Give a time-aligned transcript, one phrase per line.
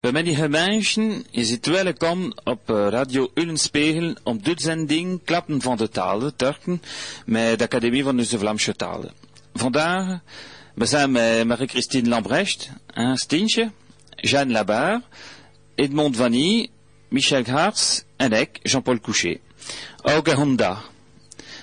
[0.00, 5.88] Bemiddelige mensen, je zit welkom op eh, Radio Ullenspegel om dit zending Klappen van de
[5.88, 6.82] Talen, Turken,
[7.26, 9.12] met de Academie van de Vlaamse Talen.
[9.54, 10.20] Vandaag,
[10.74, 13.70] we zijn met Marie-Christine Lambrecht, hein, Stientje,
[14.16, 15.02] Jeanne Labarre,
[15.74, 16.68] Edmond Vanny,
[17.08, 19.40] Michel Hartz en ik, Jean-Paul Couchet.
[20.02, 20.78] Ook Honda.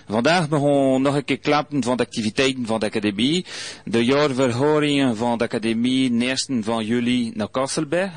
[0.08, 3.46] Vandaag begon nog een keer klappen van de activiteiten van de academie.
[3.86, 8.12] De jaarverhoringen van de academie, 1 van juli naar Kasselberg.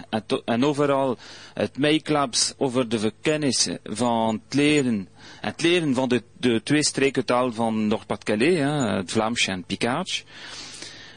[0.44, 1.16] En, overal
[1.54, 5.08] het meeklaps over de verkennis van het leren.
[5.40, 8.58] Het leren van de, de twee streekentaal van Noord-Pas-de-Calais,
[8.96, 10.24] het Vlaams en het Picaars.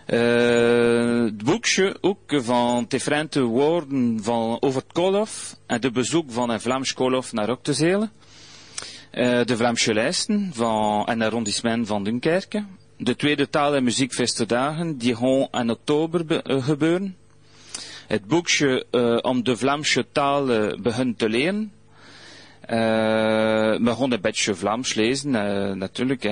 [0.05, 6.49] Eh, het boekje ook van differente woorden van, over het Koolhof en de bezoek van
[6.49, 8.09] een Vlaams Koolhof naar Oktezele.
[9.11, 12.63] Eh, de Vlaamse lijsten van een arrondissement van Dunkerque.
[12.97, 17.15] De tweede taal- en muziekfeestdagen die gaan in oktober be- eh, gebeuren.
[18.07, 20.45] Het boekje eh, om de Vlaamse taal
[20.81, 21.71] beginnen te leren.
[22.61, 22.77] Eh,
[23.81, 25.29] we gaan een beetje Vlaams lezen,
[25.77, 26.23] natuurlijk.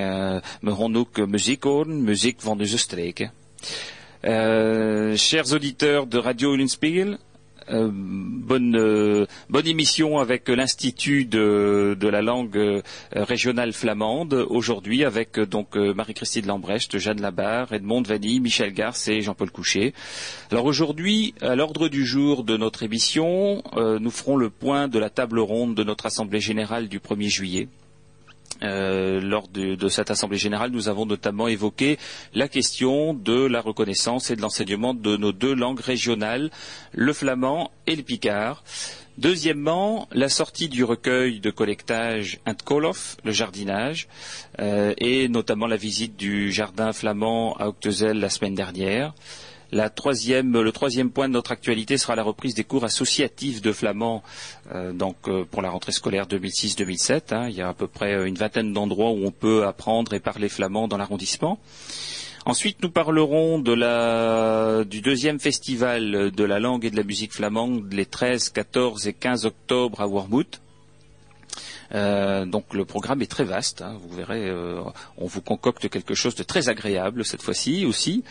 [0.60, 3.32] we gaan ook muziek horen, muziek van onze streken.
[5.14, 7.16] Chers auditeurs de Radio Ullenspiegel,
[7.70, 12.82] euh, bonne, euh, bonne émission avec l'Institut de, la langue euh,
[13.12, 19.50] régionale flamande aujourd'hui avec donc Marie-Christine Lambrecht, Jeanne Labarre, Edmond Vanny, Michel Garce et Jean-Paul
[19.50, 19.94] Couchet.
[20.50, 25.10] Alors aujourd'hui, à l'ordre du jour de notre émission, nous ferons le point de la
[25.10, 27.68] table ronde de notre Assemblée générale du 1er juillet.
[28.62, 31.98] Euh, lors de, cette Assemblée générale, nous avons notamment évoqué
[32.34, 36.50] la question de la reconnaissance et de l'enseignement de nos deux langues régionales,
[36.92, 38.62] le flamand et le picard.
[39.18, 44.08] Deuxièmement, la sortie du recueil de collectage Intkolof, le jardinage,
[44.60, 49.14] euh, et notamment la visite du jardin flamand à Octezel la semaine dernière.
[49.72, 53.72] La troisième, le troisième point de notre actualité sera la reprise des cours associatifs de
[53.72, 54.22] flamand
[54.72, 57.34] euh, donc euh, pour la rentrée scolaire 2006-2007.
[57.34, 57.48] hein.
[57.48, 60.18] il y a à peu près euh, une vingtaine d'endroits où on peut apprendre et
[60.18, 61.60] parler flamand dans l'arrondissement.
[62.46, 68.06] Ensuite, nous parlerons du deuxième festival de la langue et de la musique flamande les
[68.06, 70.58] 13, 14 et 15 octobre à Wormhout.
[71.92, 73.82] Euh, donc le programme est très vaste.
[73.82, 73.96] hein.
[74.00, 74.80] Vous verrez, euh,
[75.18, 78.22] on vous concocte quelque chose de très agréable cette fois-ci aussi.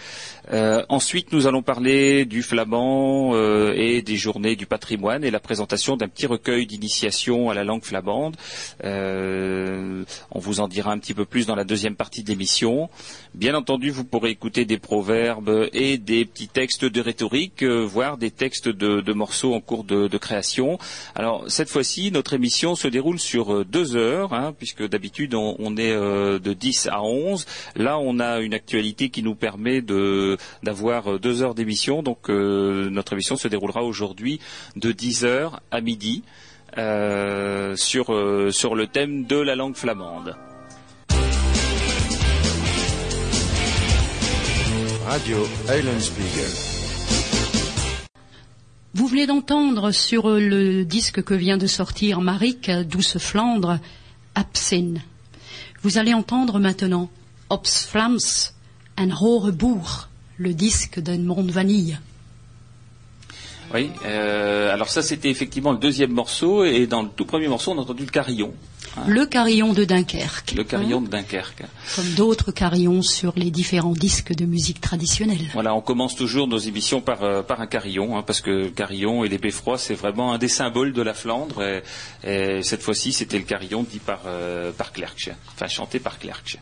[0.51, 5.39] Euh, ensuite, nous allons parler du flamand euh, et des journées du patrimoine et la
[5.39, 8.37] présentation d'un petit recueil d'initiation à la langue flamande.
[8.83, 12.89] Euh, on vous en dira un petit peu plus dans la deuxième partie de l'émission.
[13.33, 18.31] Bien entendu, vous pourrez écouter des proverbes et des petits textes de rhétorique, voire des
[18.31, 20.79] textes de, de morceaux en cours de, de création.
[21.15, 25.77] Alors cette fois-ci, notre émission se déroule sur euh, deux heures, hein, puisque d'habitude on,
[25.77, 27.45] est euh, de 10 à 11.
[27.75, 32.03] Là, on a une actualité qui nous permet de d'avoir euh, deux heures d'émission.
[32.03, 34.39] Donc notre émission se déroulera aujourd'hui
[34.75, 36.23] de 10 heures à midi
[36.75, 38.05] sur
[38.51, 40.35] sur le thème de la langue flamande.
[45.05, 46.69] Radio Eulenspiegel.
[48.95, 53.77] Vous venez d'entendre sur le disque que vient de sortir Marik, Douce Flandre,
[54.33, 54.95] Absin.
[55.83, 57.11] Vous allez entendre maintenant
[57.51, 58.17] Ops Flams
[58.97, 62.00] en Hohe Boer, le disque d'Edmond Vanille.
[63.75, 67.71] Oui, euh, alors ça c'était effectivement le deuxième morceau et dans le tout premier morceau
[67.73, 68.56] on a entendu le carillon,
[69.07, 70.53] Le carillon de Dunkerque.
[70.55, 71.63] le carillon Hein, de Dunkerque.
[71.95, 75.50] Comme d'autres carillons sur les différents disques de musique traditionnelle.
[75.53, 78.69] Voilà, on commence toujours nos émissions par, euh, par un carillon, hein, parce que le
[78.69, 81.63] carillon et les beffrois, c'est vraiment un des symboles de la Flandre.
[81.63, 81.83] Et,
[82.23, 84.91] et cette fois-ci, c'était le carillon dit par, euh, par
[85.56, 86.57] enfin chanté par Klerkje.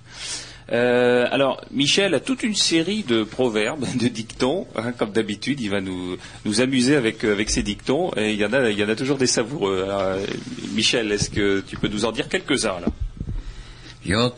[0.71, 5.69] Euh, alors, Michel a toute une série de proverbes, de dictons, hein, comme d'habitude, il
[5.69, 8.77] va nous, nous amuser avec, euh, avec ces dictons, et il y en a, il
[8.77, 9.83] y en a toujours des savoureux.
[9.83, 10.25] Alors, euh,
[10.73, 12.87] Michel, est-ce que tu peux nous en dire quelques-uns là
[14.03, 14.31] Ja.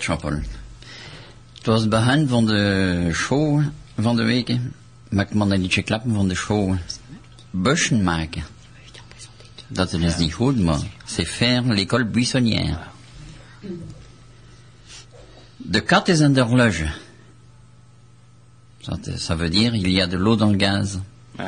[1.59, 3.61] Het was het begin van de show
[3.97, 4.49] van de week?
[4.49, 6.75] Ik moet een liedje klappen van de show.
[7.51, 8.43] Bussen maken.
[9.67, 12.87] Dat is niet goed, maar c'est faire l'école buissonnière.
[15.65, 16.43] De kat is in de.
[18.83, 21.01] Ça, ça veut dire il y a de l'eau dans le gaz.
[21.37, 21.45] Ouais.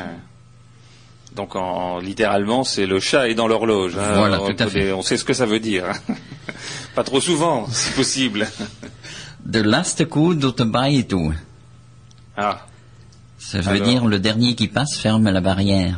[1.34, 3.96] Donc, en, littéralement, c'est le chat est dans l'horloge.
[3.96, 4.16] hein.
[4.16, 4.92] Voilà, on, tout à fait.
[4.92, 5.86] on sait ce que ça veut dire.
[6.94, 8.46] Pas trop souvent, si possible.
[9.46, 9.60] De
[10.34, 11.32] doet de baaien toe.
[12.36, 12.66] Ah,
[13.44, 15.96] Ça veut Alors- dire le dernier qui passe ferme la barrière.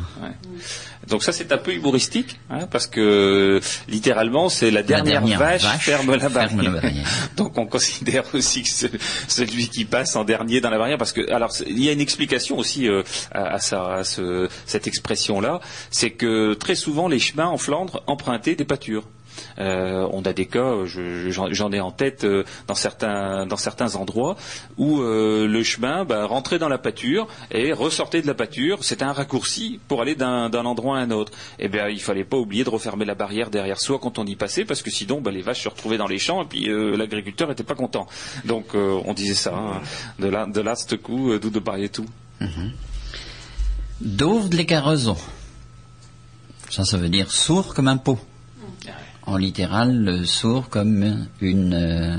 [1.07, 5.61] Donc ça c'est un peu humoristique, hein, parce que littéralement c'est la dernière, dernière vache,
[5.63, 7.07] vache ferme la ferme la barrière.
[7.37, 8.87] Donc on considère aussi que ce-
[9.27, 12.01] celui qui passe en dernier dans la barrière, parce que alors il y a une
[12.01, 15.59] explication aussi euh, à, à ça, à ce- cette expression-là,
[15.91, 19.03] c'est que très souvent les chemins en Flandre empruntaient des pâtures.
[19.59, 24.35] Euh, on a des cas, je- j'en ai en tête euh, dans certains endroits
[24.77, 28.83] où euh, le chemin bah, rentrait dans la pâture et ressortait de la pâture.
[28.83, 31.31] C'était un raccourci pour aller d'un endroit à un autre.
[31.59, 34.35] Et bien, il fallait pas oublier de refermer la barrière derrière soi quand on y
[34.35, 36.67] passait, parce que sinon, bah, les vaches se retrouvaient dans les champs et puis
[36.97, 38.07] l'agriculteur était pas content.
[38.45, 39.53] Donc, on disait ça.
[39.55, 39.81] hein.
[40.19, 42.05] de là, de ce coup, d'où de barrière tout.
[44.01, 45.17] Dove de.
[46.69, 48.19] Ça, ça veut dire sourd comme un pot.
[49.25, 52.17] En littéral, le sourd comme une euh,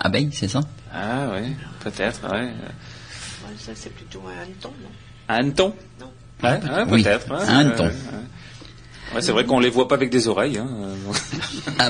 [0.00, 0.60] abeille, c'est ça?
[0.92, 2.22] Ah ouais, peut-être.
[2.30, 2.44] Ouais.
[2.44, 4.88] Ouais, ça, c'est plutôt un hanneton, non?
[5.28, 5.74] Un hanneton?
[6.00, 6.10] Non.
[6.42, 7.28] Ouais, ouais, Oui, peut-être.
[7.30, 7.84] ouais, un hanneton.
[7.86, 9.14] ouais, ouais.
[9.16, 10.58] Ouais, c'est vrai qu'on les voit pas avec des oreilles.
[10.58, 10.68] Hein.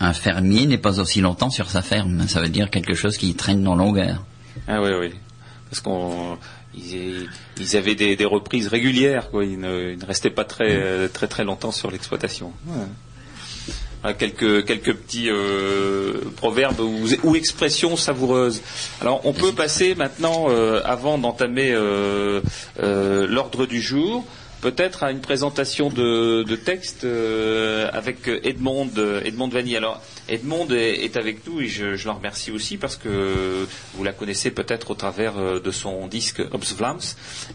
[0.00, 2.26] Un fermier n'est pas aussi longtemps sur sa ferme.
[2.28, 4.24] Ça veut dire quelque chose qui traîne dans longueur.
[4.68, 5.14] Ah oui, oui.
[5.70, 6.38] Parce qu'on
[6.76, 7.28] ils,
[7.58, 9.44] ils avaient des, des reprises régulières, quoi.
[9.44, 12.52] Ils ne, ils ne restaient pas très euh, très très longtemps sur l'exploitation.
[12.66, 12.84] Ouais.
[14.04, 18.60] Ah, quelques quelques petits euh, proverbes ou, ou expressions savoureuses.
[19.00, 22.40] Alors on peut passer maintenant, euh, avant d'entamer euh,
[22.78, 24.24] l'ordre du jour,
[24.60, 27.04] peut-être à une présentation de, de texte
[27.92, 28.90] avec Edmond
[29.24, 29.76] Edmond Vanny.
[29.76, 34.12] Alors Edmond est, avec nous et je, je l'en remercie aussi parce que vous la
[34.12, 37.00] connaissez peut-être au travers euh, de son disque Obs Vlaams.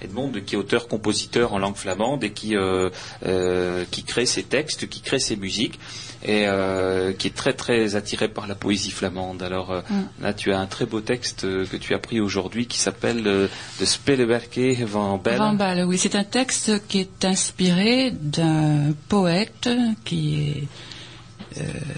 [0.01, 2.89] Edmond qui est auteur-compositeur en langue flamande et qui euh,
[3.25, 5.79] euh, qui crée ses textes, qui crée ses musiques
[6.23, 9.41] et euh, qui est très très attiré par la poésie flamande.
[9.41, 9.81] Alors euh,
[10.21, 13.23] là, tu as un très beau texte euh, que tu as pris aujourd'hui qui s'appelle
[13.23, 15.37] De Spelewerke van Belle.
[15.37, 19.69] Van Balle, oui, c'est un texte qui est inspiré d'un poète
[20.05, 20.67] qui est,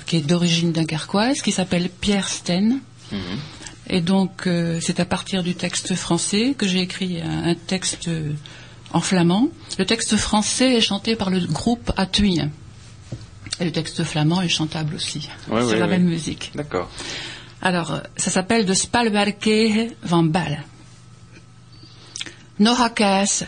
[0.06, 2.80] qui est d'origine dunkerquoise, qui s'appelle Pierre Sten.
[3.12, 3.40] Mhm.
[3.88, 8.08] Et donc, euh, c'est à partir du texte français que j'ai écrit un, un texte
[8.08, 8.32] euh,
[8.92, 9.50] en flamand.
[9.78, 12.40] Le texte français est chanté par le groupe Atui.
[13.60, 15.30] Et le texte flamand est chantable aussi.
[15.50, 15.92] Ouais, c'est ouais, la ouais.
[15.92, 16.52] même musique.
[16.56, 16.90] D'accord.
[17.62, 20.32] Alors, euh, ça s'appelle De Spalwerke van.
[22.56, 23.44] Nog een kaas,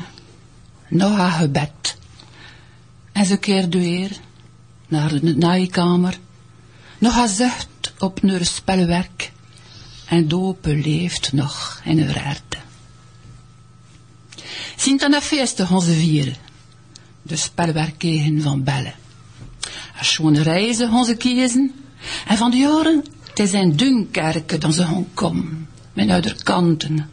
[0.89, 1.97] een gebed.
[3.13, 4.11] En ze keerde weer
[4.95, 6.17] naar de naaikamer.
[6.97, 9.31] Nog een zucht op haar spelwerk.
[10.05, 12.57] En dope leeft nog in haar harte.
[14.75, 16.35] Sint aan de feesten gaan ze vieren.
[17.21, 18.93] De spelwerkegen van Belle.
[19.99, 21.73] Een schone reizen gaan ze kiezen.
[22.27, 23.03] En van de jaren,
[23.33, 25.67] het zijn Dunkerke dan ze gaan komen.
[25.93, 27.09] Met de kanten.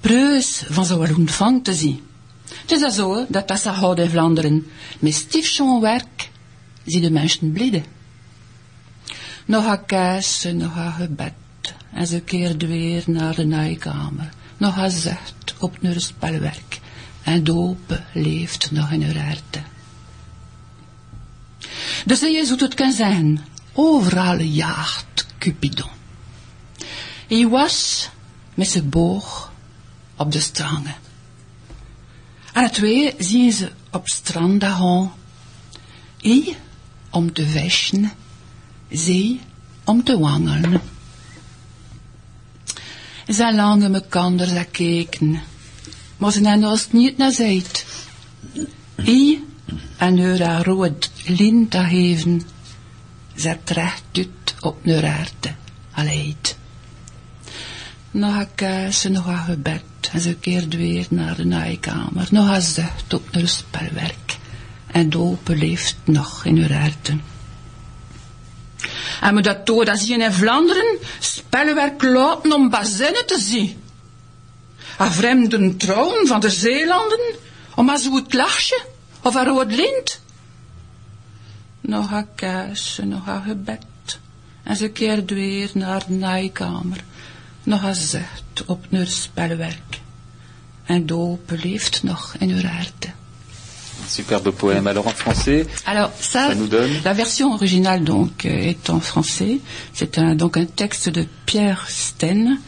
[0.00, 2.00] Preus van zo wel ontvang te zien.
[2.66, 4.66] Het is zo dat dat ze houden in Vlaanderen.
[4.98, 6.30] Met stiefschoon werk,
[6.84, 7.84] zie de mensen bliden.
[9.44, 11.32] Nog een kaas, nog een gebed.
[11.92, 14.28] En ze keerde weer naar de naaikamer.
[14.56, 16.80] Nog een zucht op haar spelwerk.
[17.22, 19.60] En dope leeft nog in haar harte.
[22.04, 23.44] Dus je hoe het kan zijn.
[23.72, 25.90] Overal jaagt Cupidon.
[27.28, 28.08] Hij was
[28.54, 29.52] met zijn boog
[30.16, 30.94] op de strangen.
[32.52, 34.62] En de twee zien ze op strand.
[34.62, 36.56] Hij
[37.10, 38.10] om te waschen,
[38.90, 39.40] zij
[39.84, 40.80] om te wangelen.
[43.26, 45.40] Zij langen mekander ze keken,
[46.16, 47.86] maar ze hebben ons niet naar zijt.
[48.94, 49.40] Hij
[49.96, 52.42] en haar rood lint te geven,
[53.34, 55.54] ze trekt uit op haar harte,
[55.90, 56.56] aleid.
[58.10, 62.28] Nog een kaas, nog een gebed, en ze keert weer naar de naaikamer.
[62.30, 64.19] Nog een zucht op haar spelwerk,
[64.92, 67.22] en dope leeft nog in haar harten.
[69.20, 73.82] En me dat toe, dat zie je in Vlaanderen, spelwerk laten om bazinnen te zien.
[75.00, 77.20] A vreemden trouwen van de zeelanden,
[77.74, 78.84] om een zoet lachje,
[79.22, 80.20] of een rood lint.
[81.80, 84.18] Nog een kaas, nog een gebed,
[84.62, 87.04] en ze keert weer naar de naaikamer.
[87.62, 90.00] Nog een zucht op haar spelwerk.
[90.84, 93.19] En dope leeft nog in haar harten.
[94.10, 94.86] Superbe poème.
[94.86, 99.00] Alors en français, Alors ça, Ça nous donne la version originale donc euh, est en
[99.00, 99.60] français.
[99.94, 102.58] C'est un, donc un texte de Pierre Sten,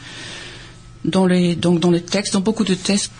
[1.04, 3.12] dont les donc dont les textes, dont beaucoup de textes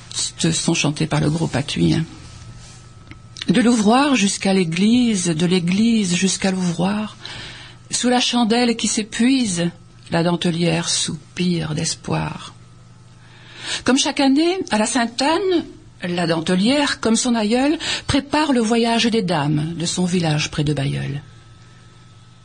[0.52, 1.94] sont chantés par le groupe Atui.
[1.94, 2.04] hein.
[3.48, 7.16] De l'ouvroir jusqu'à l'église, de l'église jusqu'à l'ouvroir,
[7.90, 9.68] sous la chandelle qui s'épuise,
[10.12, 12.54] la dentelière soupire d'espoir.
[13.84, 15.64] Comme chaque année, à la Sainte-Anne,
[16.02, 20.74] la dentelière, comme son aïeul, prépare le voyage des dames de son village près de
[20.74, 21.22] Bayeul.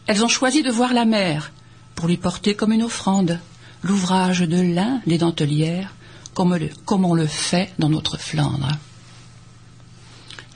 [0.05, 1.51] Elles ont choisi de voir la mer
[1.95, 3.39] pour lui porter comme une offrande
[3.83, 5.93] l'ouvrage de l'un des dentelières,
[6.33, 8.69] comme, comme on le fait dans notre Flandre.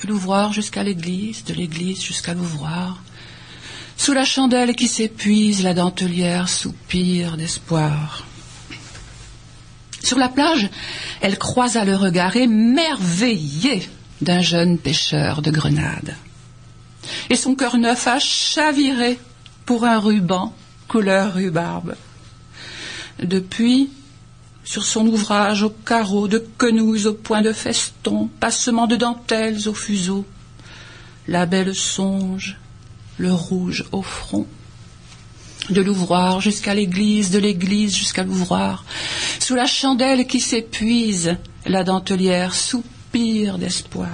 [0.01, 3.03] De l'ouvroir jusqu'à l'église, de l'église jusqu'à l'ouvroir.
[3.98, 8.25] Sous la chandelle qui s'épuise, la dentelière soupire d'espoir.
[10.03, 10.70] Sur la plage,
[11.22, 13.88] elle croisa le regard émerveillé
[14.22, 16.15] d'un jeune pêcheur de Grenade.
[17.29, 19.20] Et son cœur neuf a chaviré
[19.65, 20.53] pour un ruban
[20.88, 21.96] couleur rhubarbe.
[23.22, 23.89] Depuis,
[24.63, 29.74] sur son ouvrage aux carreaux de quenouilles au point de feston, passement de dentelles au
[29.74, 30.25] fuseau,
[31.27, 32.58] la belle songe,
[33.17, 34.48] le rouge au front.
[35.71, 38.83] De l'ouvroir jusqu'à l'église, de l'église jusqu'à l'ouvroir,
[39.39, 44.09] sous la chandelle qui s'épuise, la dentelière soupire d'espoir.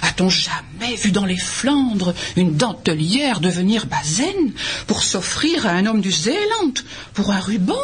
[0.00, 4.52] A-t-on jamais vu dans les Flandres une dentelière devenir bazaine
[4.86, 6.72] pour s'offrir à un homme du Zéland
[7.12, 7.76] pour un ruban,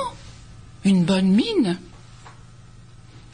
[0.84, 1.78] une bonne mine?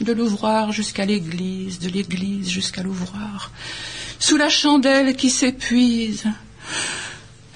[0.00, 3.52] De l'ouvroir jusqu'à l'église, de l'église jusqu'à l'ouvroir,
[4.18, 6.24] sous la chandelle qui s'épuise,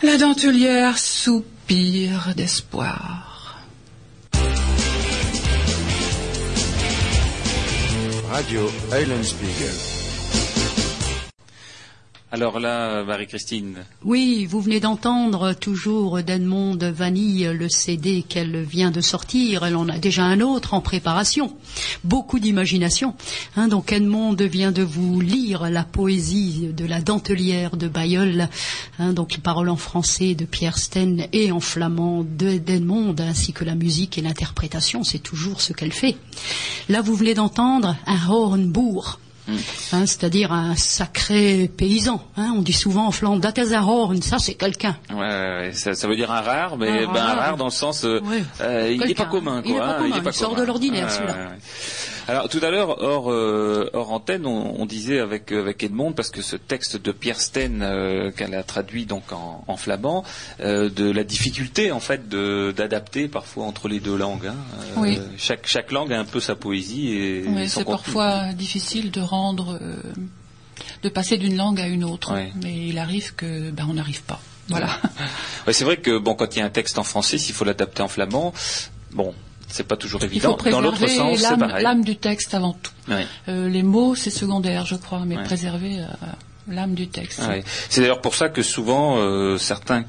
[0.05, 3.63] la dentelière soupire d'espoir.
[8.31, 9.94] Radio Eulenspiegel.
[12.37, 18.91] Alors là, Marie-Christine, Oui, vous venez d'entendre toujours d'Edmond de Vanille le CD qu'elle vient
[18.91, 19.65] de sortir.
[19.65, 21.57] Elle en a déjà un autre en préparation.
[22.03, 23.15] Beaucoup d'imagination.
[23.55, 28.49] Hein, donc Edmond vient de vous lire la poésie de la dentelière de Bayeul.
[28.99, 33.53] Hein, donc les paroles en français de Pierre Sten et en flamand de- d'Edmond, ainsi
[33.53, 35.05] que la musique et l'interprétation.
[35.05, 36.17] C'est toujours ce qu'elle fait.
[36.89, 39.21] Là, vous venez d'entendre un hornbourg.
[39.47, 42.23] Hein, c'est-à-dire un sacré paysan.
[42.37, 44.97] Hein, on dit souvent en Flandre, dat is een hoorn, ça c'est quelqu'un.
[45.11, 47.37] ouais, ouais, ça, ça veut dire un rare, mais Un ben, un rare.
[47.39, 48.43] rare dans le sens, euh, Ouais.
[48.63, 49.71] euh, il n'est pas commun, quoi.
[49.71, 50.61] Il est pas hein, commun, est il sort commun.
[50.63, 51.35] de l'ordinaire, celui-là.
[52.27, 56.31] Alors tout à l'heure, hors, euh, hors antenne, on, on disait avec avec Edmond parce
[56.31, 60.25] que ce texte de Pierre Sten euh, qu'elle a traduit donc en, en flamand,
[60.61, 64.47] euh, de la difficulté en fait d'adapter parfois entre les deux langues.
[64.47, 64.57] hein.
[64.97, 65.19] Euh, Oui.
[65.37, 69.79] Chaque chaque langue a un peu sa poésie et Oui, c'est parfois difficile de rendre,
[69.83, 69.97] euh,
[71.03, 72.33] de passer d'une langue à une autre.
[72.63, 74.41] Mais il arrive que, ben, on n'arrive pas.
[74.69, 74.89] Voilà.
[75.67, 77.67] Ouais, c'est vrai que bon, quand il y a un texte en français, s'il faut
[77.67, 78.55] l'adapter en flamand,
[79.13, 79.35] bon,
[79.75, 80.57] c'est pas toujours évident.
[80.71, 81.83] Dans l'autre sens, c'est pareil.
[81.83, 82.93] l'âme du texte avant tout.
[83.09, 83.27] Ouais.
[83.49, 85.43] Euh, les mots, c'est secondaire, je crois, mais Ouais.
[85.43, 86.07] préserver euh,
[86.69, 87.41] l'âme du texte.
[87.49, 87.65] Ouais.
[87.89, 90.05] C'est d'ailleurs pour ça que souvent euh, certains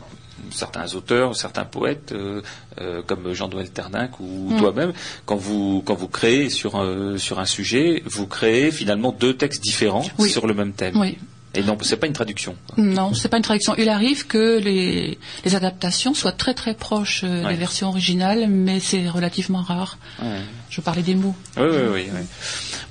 [0.51, 2.41] certains auteurs, certains poètes, euh,
[2.79, 4.57] euh, comme Jean-Noël Terninck ou Mm.
[4.59, 4.93] toi-même,
[5.25, 9.63] quand vous quand vous créez sur un, sur un sujet, vous créez finalement deux textes
[9.63, 10.29] différents Oui.
[10.29, 10.95] sur le même thème.
[10.99, 11.17] Oui.
[11.55, 12.55] Et non, c'est pas une traduction.
[12.77, 13.73] Non, c'est pas une traduction.
[13.77, 17.53] Il arrive que les, les adaptations soient très très proches euh, Ouais.
[17.53, 19.97] des versions originales, mais c'est relativement rare.
[20.21, 20.39] Ouais.
[20.69, 21.35] Je parlais des mots.
[21.57, 22.09] Oui, oui, oui.
[22.13, 22.21] oui.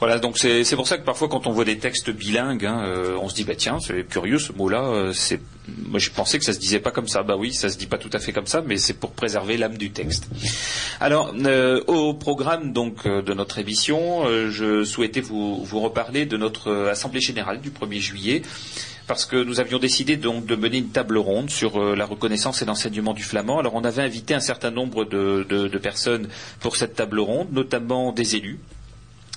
[0.01, 2.83] Voilà, donc c'est c'est pour ça que parfois quand on voit des textes bilingues, hein,
[2.85, 4.83] euh, on se dit bah tiens, c'est curieux ce mot-là.
[4.83, 7.23] euh, c'est moi je pensais que ça se disait pas comme ça.
[7.23, 9.57] Bah oui, ça se dit pas tout à fait comme ça, mais c'est pour préserver
[9.57, 10.29] l'âme du texte.
[11.01, 16.37] Alors euh, au programme donc euh, de notre émission, euh, je souhaitais vous reparler de
[16.37, 18.43] notre assemblée générale du 1er juillet.
[19.07, 22.65] Parce que nous avions décidé donc de mener une table ronde sur la reconnaissance et
[22.65, 23.59] l'enseignement du flamand.
[23.59, 26.29] Alors on avait invité un certain nombre de personnes
[26.61, 28.59] pour cette table ronde, notamment des élus.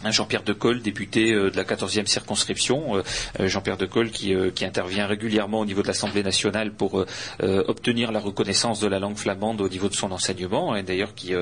[0.04, 3.04] Hein, Jean-Pierre Decolle, député euh, de la 14e circonscription, euh,
[3.39, 7.06] euh, Jean-Pierre Decolle qui, qui intervient régulièrement au niveau de l'Assemblée nationale pour
[7.39, 11.34] obtenir la reconnaissance de la langue flamande au niveau de son enseignement, et d'ailleurs qui,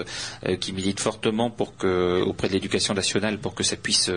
[0.74, 4.12] milite fortement auprès de l'éducation nationale pour que ça puisse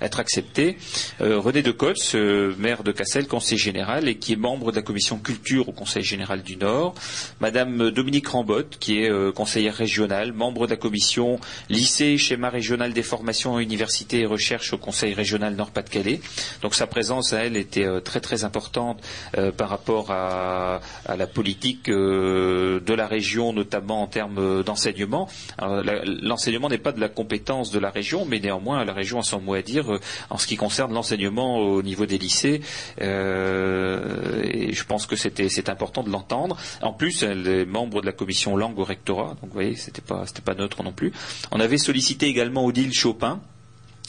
[0.00, 0.76] être accepté.
[1.20, 5.18] René Decolle, euh, maire de Cassel, conseiller général, et qui est membre de la commission
[5.18, 6.94] culture au Conseil général du Nord.
[7.40, 13.02] Madame Dominique Rambotte, qui est conseillère régionale, membre de la commission lycée, schéma régional des
[13.02, 16.20] formations, université et recherche au Conseil régional Nord-Pas-de-Calais.
[16.60, 19.02] Donc sa présence à elle était euh, très très importante
[19.38, 25.28] euh, par rapport à, la politique euh, de la région, notamment en termes d'enseignement.
[25.58, 29.40] L'enseignement n'est pas de la compétence de la région, mais néanmoins la région a son
[29.40, 32.60] mot à dire en ce qui concerne l'enseignement au niveau des lycées.
[33.00, 36.56] Et je pense que c'est important de l'entendre.
[36.82, 40.02] En plus, elle est membre de la commission langue au rectorat, donc vous voyez, c'était
[40.02, 41.12] pas pas neutre non plus.
[41.50, 43.40] On avait sollicité également Odile Chopin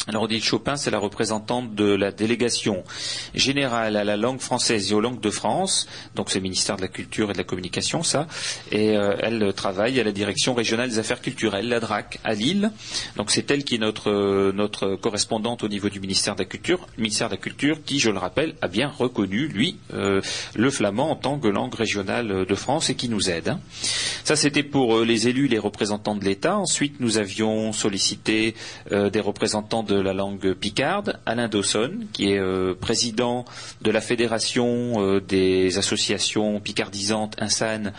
[0.08, 2.84] Alors Odile Chopin, c'est la représentante de la délégation
[3.36, 6.82] générale à la langue française et aux langues de France, donc c'est le ministère de
[6.82, 8.28] la Culture et de la Communication, ça,
[8.72, 12.72] et euh, elle travaille à la direction régionale des affaires culturelles, la DRAC, à Lille.
[13.16, 16.46] Donc c'est elle qui est notre, euh, notre correspondante au niveau du ministère de la
[16.46, 20.20] Culture, le ministère de la Culture qui, je le rappelle, a bien reconnu, lui, euh,
[20.56, 23.50] le flamand en tant que langue régionale de France et qui nous aide.
[23.50, 23.60] hein.
[24.24, 26.58] Ça, c'était pour les élus, les représentants de l'État.
[26.58, 28.56] Ensuite, nous avions sollicité
[28.90, 33.46] des représentants de la langue picarde, Alain Dawson, qui est euh, président
[33.82, 37.92] de la Fédération euh, des associations picardisantes INSAN.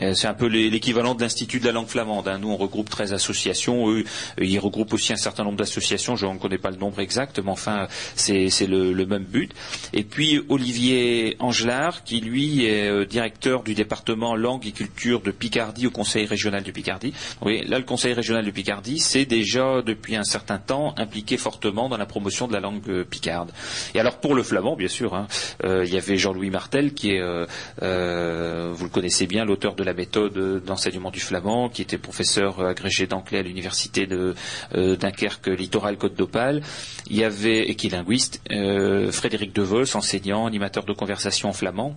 [0.00, 2.28] Euh, C'est un peu l'é- l'équivalent de l'Institut de la langue flamande.
[2.28, 2.38] hein.
[2.38, 3.88] Nous, on regroupe 13 associations.
[3.90, 4.04] Eux,
[4.40, 6.16] euh, ils regroupent aussi un certain nombre d'associations.
[6.16, 9.52] Je ne connais pas le nombre exact, mais enfin, c'est le, même but.
[9.92, 15.30] Et puis, Olivier Angelard, qui, lui, est euh, directeur du département langue et culture de
[15.30, 17.12] Picardie au Conseil régional de Picardie.
[17.42, 21.88] Oui, là, le Conseil régional de Picardie, c'est déjà, depuis un certain temps, impliqué fortement
[21.88, 23.50] dans la promotion de la langue picarde.
[23.94, 25.26] Et alors, pour le flamand, bien sûr, hein,
[25.64, 30.36] il y avait Jean-Louis Martel, qui est, vous le connaissez bien, l'auteur de la méthode
[30.36, 34.34] euh, d'enseignement du flamand, qui était professeur euh, agrégé d'anglais à l'université de
[34.74, 36.62] euh, Dunkerque Littoral Côte d'Opale.
[37.08, 38.40] Il y avait, et qui est linguiste,
[39.12, 41.96] Frédéric Devos, enseignant, animateur de conversation en flamand.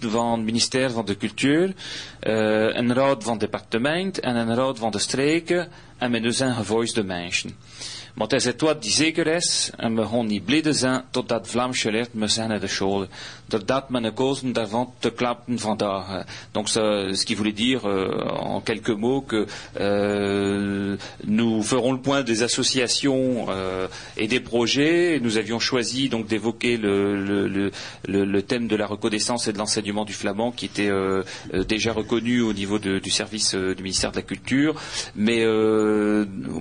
[0.09, 1.73] van het ministerie van de Cultuur, uh,
[2.75, 5.67] een raad van het departement en een raad van de streken
[5.97, 6.53] en met dus een
[7.03, 7.57] mensen.
[8.17, 11.81] Het is het wat die zeker is, en we gaan niet blij zijn totdat Vlaams
[11.81, 13.05] geleerd we zijn naar de school.
[13.45, 16.25] Doordat men gekozen daarvan te klappen vandaag.
[16.51, 19.45] Donc ça, ce qui voulait dire euh, en quelques mots que
[19.79, 25.19] euh, nous ferons le point des associations euh, et des projets.
[25.21, 27.71] Nous avions choisi donc d'évoquer le, le, le,
[28.25, 31.91] le, thème de la reconnaissance et de l'enseignement du flamand qui était euh, euh, déjà
[31.91, 34.75] reconnu au niveau de- du service euh, du ministère de la Culture,
[35.15, 35.41] mais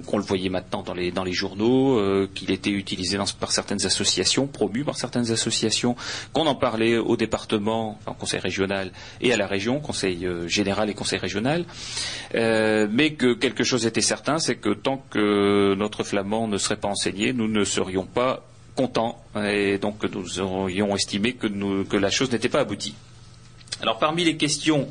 [0.06, 3.84] qu'on le voyait maintenant dans les, dans les journaux, euh, qu'il était utilisé par certaines
[3.90, 5.94] associations, promu par certaines associations,
[6.32, 10.86] qu'on en parlait au département, au conseil régional et à la région, conseil euh, général
[10.90, 11.60] et conseil régional,
[12.34, 16.76] Euh, mais que quelque chose était certain, c'est que tant que notre flamand ne serait
[16.76, 21.48] pas enseigné, nous ne serions pas contents, et donc nous aurions estimé que,
[21.84, 22.94] que la chose n'était pas aboutie.
[23.82, 24.88] Alors parmi les questions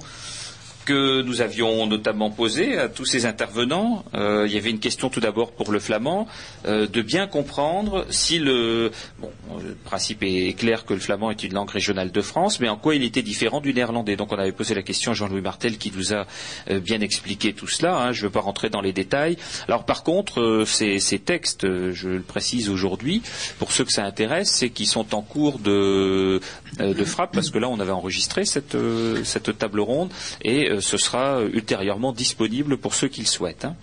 [0.85, 5.09] que nous avions notamment posées à tous ces intervenants, euh, il y avait une question
[5.09, 6.27] tout d'abord pour le flamand,
[6.65, 9.29] euh, de bien comprendre si le bon,
[9.63, 12.77] le principe est clair que le flamand est une langue régionale de France, mais en
[12.77, 14.15] quoi il était différent du néerlandais.
[14.15, 16.25] Donc on avait posé la question à Jean-Louis Martel qui nous a
[16.69, 17.97] euh, bien expliqué tout cela.
[17.97, 18.11] hein.
[18.11, 19.37] je ne veux pas rentrer dans les détails.
[19.67, 23.21] Alors par contre, ces, textes, je le précise aujourd'hui,
[23.59, 26.39] pour ceux que ça intéresse, c'est qu'ils sont en cours de,
[26.79, 28.77] de frappe parce que là on avait enregistré cette,
[29.23, 30.09] cette table ronde
[30.43, 33.65] et ce sera ultérieurement disponible pour ceux qui le souhaitent.
[33.65, 33.75] hein.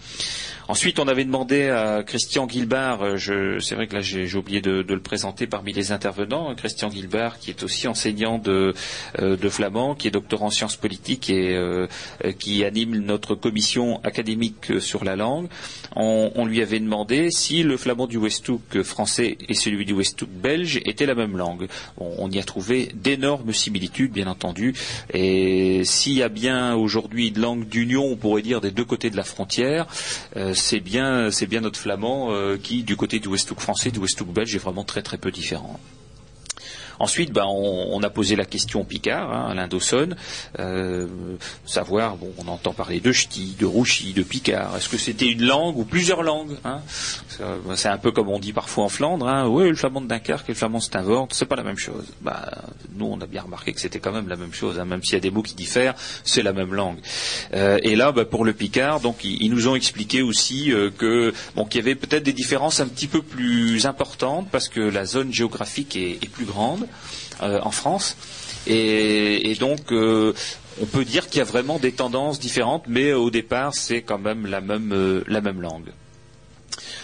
[0.69, 4.83] Ensuite, on avait demandé à Christian Guilbard, euh, c'est vrai que là j'ai oublié de,
[4.83, 8.75] de le présenter parmi les intervenants, Christian Guilbard qui est aussi enseignant de,
[9.21, 11.87] euh, de flamand, qui est doctorant en sciences politiques et euh,
[12.25, 15.47] euh, qui anime notre commission académique sur la langue.
[15.95, 20.29] On, on lui avait demandé si le flamand du Westhoek français et celui du Westhoek
[20.29, 21.69] belge étaient la même langue.
[21.97, 24.75] On y a trouvé d'énormes similitudes, bien entendu,
[25.13, 29.11] et s'il y a bien aujourd'hui une langue d'union, on pourrait dire des deux côtés
[29.11, 29.87] de la frontière,
[30.57, 34.29] c'est bien, c'est bien notre flamand euh, qui, du côté du Westhoek français, du Westhoek
[34.29, 35.79] belge, est vraiment très très peu différent.
[36.99, 40.11] Ensuite, ben, on, on a posé la question au Picard, hein, Alain Dawson,
[40.59, 41.07] euh,
[41.65, 44.77] savoir, bon, on entend parler de ch'ti, de rouchi, de Picard.
[44.77, 46.81] Est-ce que c'était une langue ou plusieurs langues hein?
[47.39, 49.29] Ben, C'est un peu comme on dit parfois en Flandre.
[49.29, 52.07] Hein, oui, le flamand de Dunkerque et le flamand de c'est pas la même chose.
[52.21, 52.41] Ben,
[52.95, 55.15] nous, on a bien remarqué que c'était quand même la même chose, hein, même s'il
[55.15, 56.99] y a des mots qui diffèrent, c'est la même langue.
[57.55, 61.33] Euh, et là, ben, pour le Picard, donc ils, nous ont expliqué aussi euh, que
[61.55, 65.05] bon, qu'il y avait peut-être des différences un petit peu plus importantes parce que la
[65.05, 66.86] zone géographique est plus grande
[67.43, 68.17] euh, en France.
[68.67, 70.33] Et, donc, euh,
[70.81, 74.19] on peut dire qu'il y a vraiment des tendances différentes, mais au départ, c'est quand
[74.19, 75.93] même la même, euh, la même langue.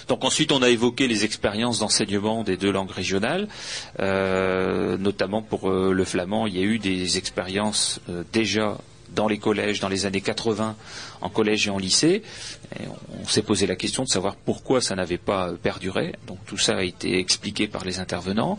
[0.09, 3.47] Donc ensuite, on a évoqué les expériences d'enseignement des deux langues régionales,
[3.99, 6.47] notamment pour le flamand.
[6.47, 8.01] Il y a eu des expériences
[8.33, 8.79] déjà
[9.15, 10.77] dans les collèges dans les années 80,
[11.21, 12.23] en collège et en lycée.
[13.23, 16.15] On s'est posé la question de savoir pourquoi ça n'avait pas perduré.
[16.27, 18.59] Donc tout ça a été expliqué par les intervenants.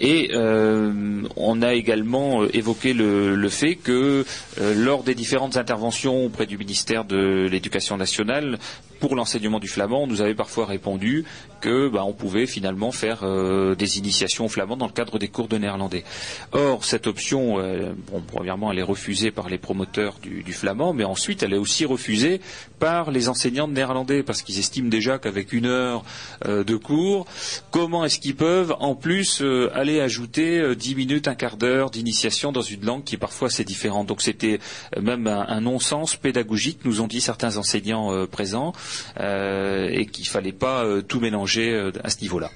[0.00, 4.24] Et euh, on a également euh, évoqué le, fait que
[4.60, 8.58] euh, lors des différentes interventions auprès du ministère de l'Éducation nationale,
[9.00, 11.24] pour l'enseignement du flamand, on nous avait parfois répondu
[11.60, 15.28] que bah, on pouvait finalement faire euh, des initiations au flamand dans le cadre des
[15.28, 16.04] cours de néerlandais.
[16.52, 20.92] Or, cette option, euh, bon, premièrement, elle est refusée par les promoteurs du, du, flamand,
[20.92, 22.40] mais ensuite, elle est aussi refusée
[22.78, 26.04] par les enseignants de néerlandais, parce qu'ils estiment déjà qu'avec une heure
[26.46, 27.26] euh, de cours,
[27.70, 32.52] comment est-ce qu'ils peuvent, en plus, euh, aller ajouter dix minutes, un quart d'heure d'initiation
[32.52, 34.04] dans une langue qui parfois c'est différent.
[34.04, 34.58] Donc, c'était
[35.00, 38.72] même un, un non-sens pédagogique, nous ont dit certains enseignants présents.
[39.18, 42.50] Euh, et qu'il fallait pas euh, tout mélanger euh, à ce niveau-là.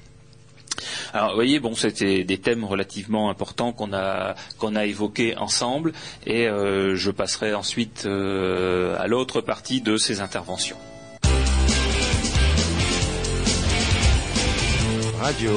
[1.12, 5.92] Alors, vous voyez, bon, c'était des thèmes relativement importants qu'on a qu'on a évoqués ensemble,
[6.26, 10.76] et euh, je passerai ensuite euh, à l'autre partie de ces interventions.
[15.20, 15.52] Radio.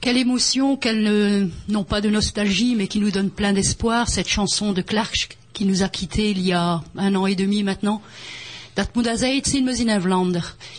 [0.00, 4.28] Quelle émotion, quelle euh, non pas de nostalgie, mais qui nous donne plein d'espoir, cette
[4.28, 8.00] chanson de Clark qui nous a quittés il y a un an et demi maintenant.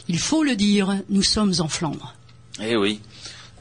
[0.08, 2.16] Il faut le dire, nous sommes en Flandre.
[2.62, 3.02] Eh oui.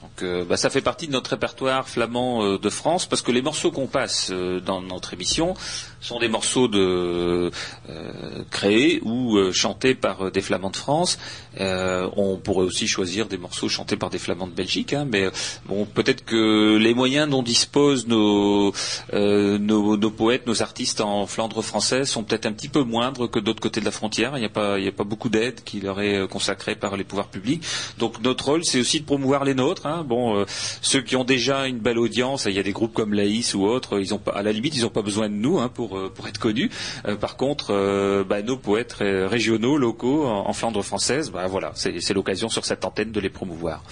[0.00, 3.32] Donc, euh, bah, ça fait partie de notre répertoire flamand euh, de France parce que
[3.32, 5.54] les morceaux qu'on passe euh, dans notre émission
[6.00, 7.50] sont des morceaux de,
[7.88, 11.18] euh, créés ou euh, chantés par des Flamands de France.
[11.60, 15.28] Euh, on pourrait aussi choisir des morceaux chantés par des Flamands de Belgique, hein, mais
[15.66, 18.72] bon, peut-être que les moyens dont disposent nos,
[19.12, 23.60] nos, poètes, nos artistes en Flandre française sont peut-être un petit peu moindres que d'autres
[23.60, 24.32] côtés de la frontière.
[24.36, 27.28] Il n'y a pas, a pas beaucoup d'aide qui leur est consacrée par les pouvoirs
[27.28, 27.64] publics.
[27.98, 29.86] Donc notre rôle, c'est aussi de promouvoir les nôtres.
[29.86, 30.04] Hein.
[30.06, 30.44] Bon,
[30.80, 33.64] ceux qui ont déjà une belle audience, il y a des groupes comme Laïs ou
[33.64, 35.87] autres, ils ont pas, à la limite, ils n'ont pas besoin de nous hein, pour
[35.88, 36.70] pour, pour être connus.
[37.06, 41.72] Euh, par contre, euh, bah, nos poètes régionaux, locaux, en, en Flandre française, bah, voilà,
[41.74, 43.82] c'est l'occasion sur cette antenne de les promouvoir.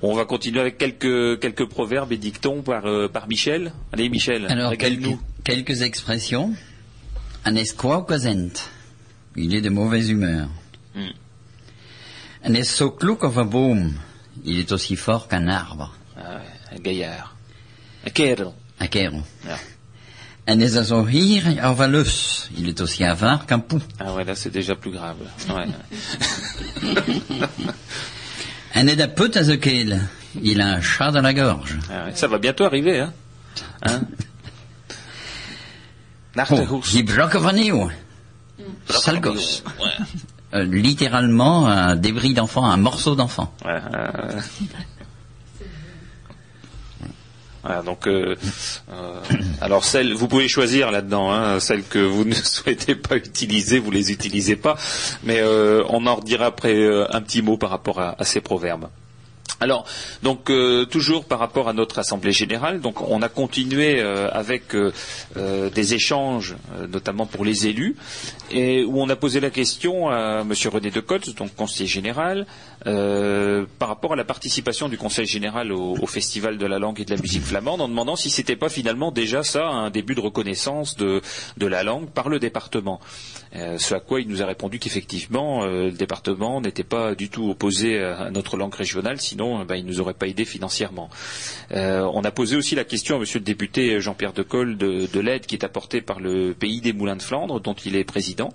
[0.00, 3.72] Bon, on va continuer avec quelques, quelques proverbes et dictons par, euh, par Michel.
[3.92, 6.54] Allez, Michel, Alors, quelques, quelques expressions.
[7.44, 8.06] Un esquois
[9.36, 10.48] il est de mauvaise humeur.
[10.94, 11.10] Hmm.
[12.44, 13.94] Un est so klug of a boom,
[14.44, 15.94] il est aussi fort qu'un arbre.
[16.16, 17.36] Ah ouais, un gaillard.
[18.06, 18.52] Un kerel.
[18.80, 19.22] Un kerel.
[19.46, 19.56] Ja.
[20.46, 22.50] Un is zo hier avalus.
[22.56, 23.80] Il est aussi avare qu'un pou.
[23.98, 25.16] Ah ouais, là c'est déjà plus grave.
[25.48, 25.66] Ouais.
[28.74, 30.00] un à zekel.
[30.42, 31.78] Il a un chat dans la gorge.
[31.90, 33.12] Ah ouais, ça va bientôt arriver, hein.
[33.82, 34.00] hein
[36.50, 37.72] oh, il bloque vanille.
[38.88, 39.62] Sale gosse.
[39.80, 40.04] Ouais.
[40.54, 43.52] Euh, littéralement un débris d'enfant, un morceau d'enfant.
[43.64, 44.40] Ouais, euh...
[47.84, 48.36] Donc, euh,
[48.92, 49.20] euh,
[49.60, 53.90] alors celles, vous pouvez choisir là-dedans, hein, celles que vous ne souhaitez pas utiliser, vous
[53.90, 54.76] les utilisez pas,
[55.22, 56.74] mais euh, on en redira après
[57.10, 58.88] un petit mot par rapport à ces proverbes.
[59.60, 59.86] Alors,
[60.22, 64.74] donc euh, toujours par rapport à notre assemblée générale, donc on a continué euh, avec
[64.74, 64.90] euh,
[65.70, 66.56] des échanges,
[66.88, 67.96] notamment pour les élus,
[68.50, 70.52] et où on a posé la question à M.
[70.72, 72.46] René Decotz, donc conseiller général,
[72.84, 77.10] par rapport à la participation du Conseil général au, Festival de la langue et de
[77.10, 80.96] la musique flamande, en demandant si c'était pas finalement déjà ça un début de reconnaissance
[80.96, 81.22] de,
[81.56, 83.00] de la langue par le département.
[83.54, 88.02] Ce à quoi il nous a répondu qu'effectivement le département n'était pas du tout opposé
[88.02, 91.10] à notre langue régionale, sinon sinon ben, il ne nous aurait pas aidé financièrement.
[91.72, 95.20] Euh, on a posé aussi la question à Monsieur le député Jean-Pierre Decolle de, de
[95.20, 98.52] l'aide qui est apportée par le pays des Moulins de Flandre, dont il est président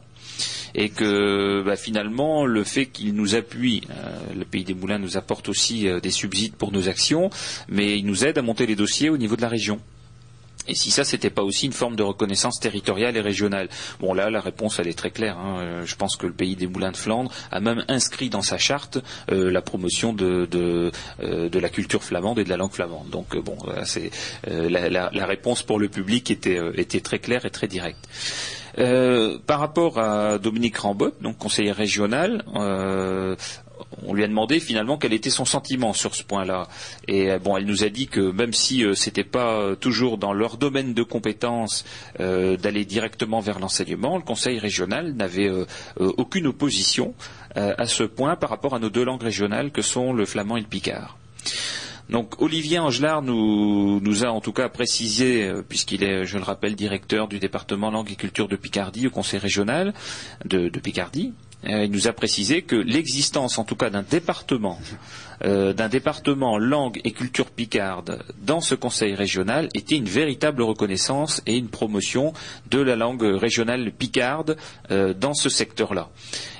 [0.73, 5.17] et que bah, finalement le fait qu'il nous appuie, euh, le pays des moulins nous
[5.17, 7.29] apporte aussi euh, des subsides pour nos actions,
[7.67, 9.79] mais il nous aide à monter les dossiers au niveau de la région.
[10.67, 13.69] Et si ça, c'était pas aussi une forme de reconnaissance territoriale et régionale
[13.99, 15.37] Bon, là, la réponse, elle est très claire.
[15.37, 15.59] Hein.
[15.59, 18.57] Euh, je pense que le pays des Moulins de Flandre a même inscrit dans sa
[18.57, 18.99] charte
[19.31, 20.91] euh, la promotion de, de,
[21.21, 23.09] euh, de, la culture flamande et de la langue flamande.
[23.09, 24.11] Donc, euh, bon, c'est
[24.47, 28.07] euh, la, la, la, réponse pour le public était, était très claire et très directe.
[29.47, 32.43] par rapport à Dominique Rambot, donc conseiller régional,
[34.05, 36.67] on lui a demandé finalement quel était son sentiment sur ce point-là.
[37.07, 40.17] Et euh, bon, elle nous a dit que même si euh, c'était pas euh, toujours
[40.17, 41.85] dans leur domaine de compétence
[42.19, 45.49] euh, d'aller directement vers l'enseignement, le Conseil régional n'avait
[45.97, 47.13] aucune opposition
[47.55, 50.61] à ce point par rapport à nos deux langues régionales que sont le flamand et
[50.61, 51.17] le picard.
[52.09, 57.27] Donc Olivier Angelard nous, a en tout cas précisé, puisqu'il est, je le rappelle, directeur
[57.27, 59.93] du département langue et culture de Picardie au conseil régional
[60.45, 61.33] de, Picardie,
[61.67, 64.79] il nous a précisé que l'existence, en tout cas, d'un département,
[65.43, 71.41] euh, d'un département langue et culture picarde dans ce conseil régional était une véritable reconnaissance
[71.45, 72.33] et une promotion
[72.69, 74.57] de la langue régionale picarde
[74.91, 76.09] euh, dans ce secteur-là.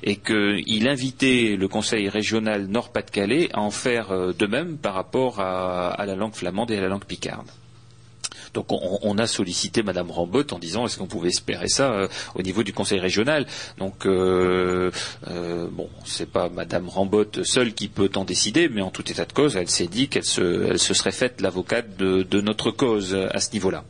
[0.04, 5.42] Et qu'il invitait le conseil régional Nord-Pas-de-Calais à en faire euh, de même par rapport
[5.42, 7.48] à la langue flamande et à la langue picarde.
[8.54, 12.42] Donc on, a sollicité Madame Rambotte en disant est-ce qu'on pouvait espérer ça euh, au
[12.42, 13.46] niveau du Conseil régional?
[13.78, 14.92] Donc euh,
[15.28, 19.26] euh, bon, c'est pas Madame Rambotte seule qui peut en décider, mais en tout état
[19.26, 23.40] de cause, elle s'est dit qu'elle se, se serait faite l'avocate de, notre cause à
[23.40, 23.84] ce niveau-là.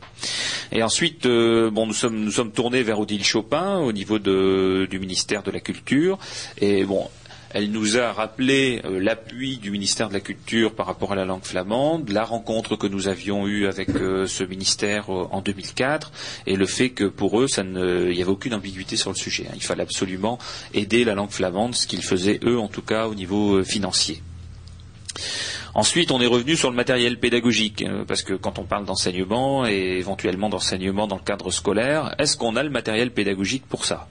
[0.72, 4.98] Et ensuite, euh, bon, nous sommes nous sommes tournés vers Odile Chopin au niveau du
[4.98, 6.18] ministère de la Culture.
[6.58, 7.08] Et bon,
[7.52, 11.24] elle nous a rappelé euh, l'appui du ministère de la Culture par rapport à la
[11.24, 16.12] langue flamande, la rencontre que nous avions eue avec euh, ce ministère euh, en 2004,
[16.46, 19.46] et le fait que pour eux, il n'y avait aucune ambiguïté sur le sujet.
[19.48, 19.54] hein.
[19.56, 20.38] Il fallait absolument
[20.74, 24.22] aider la langue flamande, ce qu'ils faisaient eux, en tout cas, au niveau financier.
[25.74, 29.98] Ensuite, on est revenu sur le matériel pédagogique, parce que quand on parle d'enseignement et
[29.98, 34.08] éventuellement d'enseignement dans le cadre scolaire, est-ce qu'on a le matériel pédagogique pour ça?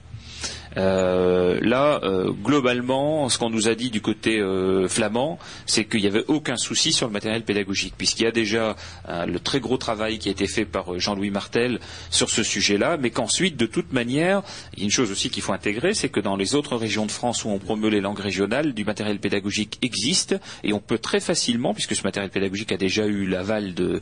[0.76, 6.00] Euh, là, euh, globalement, ce qu'on nous a dit du côté euh, flamand, c'est qu'il
[6.00, 8.76] n'y avait aucun souci sur le matériel pédagogique, puisqu'il y a déjà
[9.08, 11.80] le très gros travail qui a été fait par Jean-Louis Martel
[12.10, 14.42] sur ce sujet-là, mais qu'ensuite, de toute manière,
[14.74, 17.06] il y a une chose aussi qu'il faut intégrer, c'est que dans les autres régions
[17.06, 20.98] de France où on promeut les langues régionales, du matériel pédagogique existe, et on peut
[20.98, 24.00] très facilement, puisque ce matériel pédagogique a déjà eu l'aval de,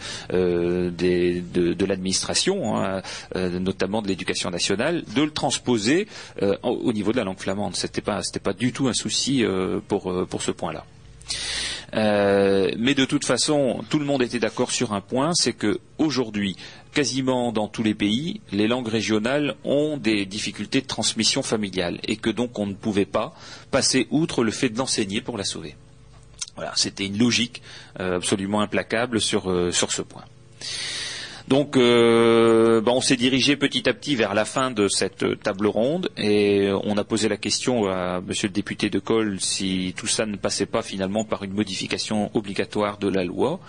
[1.85, 3.03] l'administration, hein,
[3.35, 6.07] notamment de l'éducation nationale, de le transposer
[6.63, 7.77] au au niveau de la langue flamande.
[7.77, 10.85] C'était pas, pas du tout un souci euh, pour euh, pour ce point-là.
[11.95, 15.81] Euh, mais de toute façon, tout le monde était d'accord sur un point, c'est que
[15.97, 16.57] aujourd'hui,
[16.93, 22.17] quasiment dans tous les pays, les langues régionales ont des difficultés de transmission familiale et
[22.17, 23.35] que donc on ne pouvait pas
[23.71, 25.77] passer outre le fait de l'enseigner pour la sauver.
[26.57, 27.63] Voilà, c'était une logique
[27.97, 30.25] absolument implacable sur ce point.
[31.49, 35.67] Donc, euh, ben, on s'est dirigé petit à petit vers la fin de cette table
[35.67, 40.07] ronde et on a posé la question à Monsieur le député de Col si tout
[40.07, 43.61] ça ne passait pas finalement par une modification obligatoire de la loi.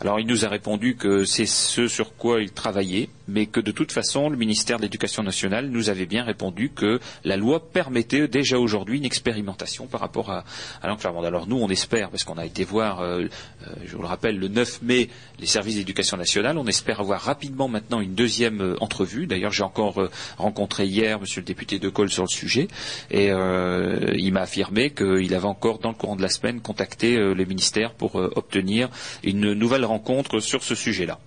[0.00, 3.70] Alors, il nous a répondu que c'est ce sur quoi il travaillait, mais que de
[3.70, 8.28] toute façon, le ministère de l'Éducation nationale nous avait bien répondu que la loi permettait
[8.28, 10.44] déjà aujourd'hui une expérimentation par rapport à,
[10.82, 10.90] à.
[11.24, 13.22] Alors nous, on espère, parce qu'on a été voir, euh,
[13.66, 17.20] euh, je vous le rappelle, le 9 mai, les services d'éducation nationale, on espère avoir
[17.20, 19.26] rapidement maintenant une deuxième euh, entrevue.
[19.26, 22.68] D'ailleurs, j'ai encore rencontré hier Monsieur le député de Col sur le sujet,
[23.10, 27.44] et il m'a affirmé qu'il avait encore, dans le courant de la semaine, contacté le
[27.44, 28.88] ministère pour obtenir
[29.22, 31.18] une nouvelle rencontre sur ce sujet-là.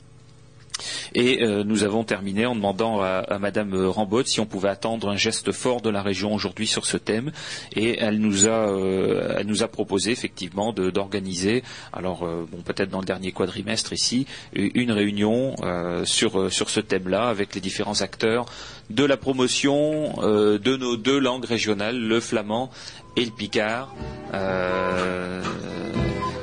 [1.13, 5.09] Et euh, nous avons terminé en demandant à, à Madame Rambotte si on pouvait attendre
[5.09, 7.31] un geste fort de la région aujourd'hui sur ce thème.
[7.75, 12.89] Et elle nous a, euh, elle nous a proposé effectivement d'organiser, alors euh, bon, peut-être
[12.89, 17.61] dans le dernier quadrimestre ici, une réunion euh, sur, euh, sur ce thème-là avec les
[17.61, 18.45] différents acteurs
[18.89, 22.69] de la promotion euh, de nos deux langues régionales, le flamand
[23.15, 23.93] et le picard.
[24.33, 25.41] Euh,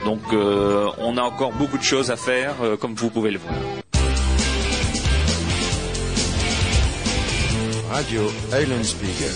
[0.05, 3.39] donc euh, on a encore beaucoup de choses à faire, euh, comme vous pouvez le
[3.39, 3.55] voir.
[7.91, 8.23] Radio
[8.53, 9.33] Eulenspiegel.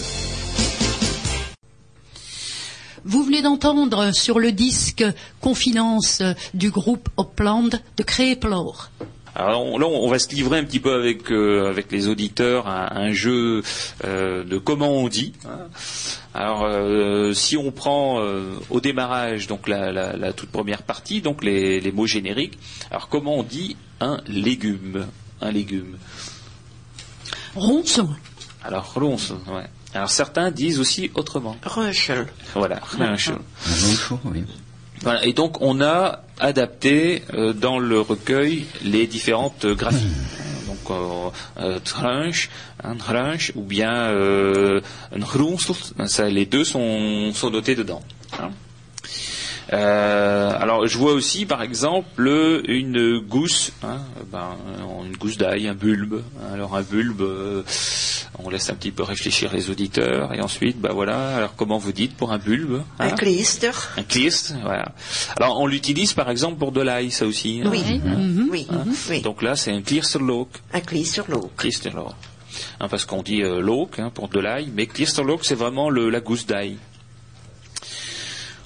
[3.04, 5.04] Vous venez d'entendre sur le disque
[5.40, 6.22] Confidence
[6.54, 8.90] du groupe Opland de Créplor.
[9.36, 12.68] Alors on- là, on va se livrer un petit peu avec euh, avec les auditeurs
[12.68, 13.62] à un jeu
[14.04, 15.32] euh, de comment on dit.
[15.44, 15.58] hein.
[16.34, 21.20] Alors euh, si on prend euh, au démarrage donc la, la- la toute première partie,
[21.20, 22.58] donc les, les mots génériques.
[22.92, 25.06] Alors comment on dit un légume?
[25.40, 25.98] Un légume.
[27.56, 28.08] Ronçon.
[28.64, 29.64] Alors ronce, ouais.
[29.94, 31.56] Alors certains disent aussi autrement.
[31.64, 32.26] Röschel.
[32.54, 32.80] Voilà.
[32.98, 33.34] ronchel.
[33.34, 34.42] Un long chaud, oui.
[35.02, 40.08] Voilà, et donc on a adapté euh, dans le recueil les différentes euh, graphies.
[40.66, 42.48] Donc euh, euh, tranche,
[42.82, 44.80] un tranche ou bien euh,
[45.14, 48.02] un groensel, ça, les deux sont, sont notés dedans.
[48.40, 48.50] hein.
[49.72, 54.00] Euh, alors je vois aussi par exemple une gousse, hein,
[54.30, 54.56] ben,
[55.06, 56.22] une gousse d'ail, un bulbe.
[56.52, 57.62] Alors un bulbe, euh,
[58.38, 61.36] on laisse un petit peu réfléchir les auditeurs et ensuite, bah voilà.
[61.36, 63.70] Alors comment vous dites pour un bulbe hein Un kleister.
[63.96, 64.92] un klist, voilà.
[65.36, 67.62] Alors on l'utilise par exemple pour de l'ail, ça aussi.
[67.64, 67.68] hein.
[67.70, 68.00] Oui.
[68.04, 68.48] Mhm.
[68.50, 68.66] Oui.
[69.10, 69.20] oui.
[69.22, 71.54] Donc là c'est un kliersterlook, Un kleisterlook.
[71.56, 72.12] kliersterlook.
[72.80, 76.08] Hein, parce qu'on dit euh, look hein, pour de l'ail, mais kliersterlook c'est vraiment le,
[76.10, 76.76] la gousse d'ail.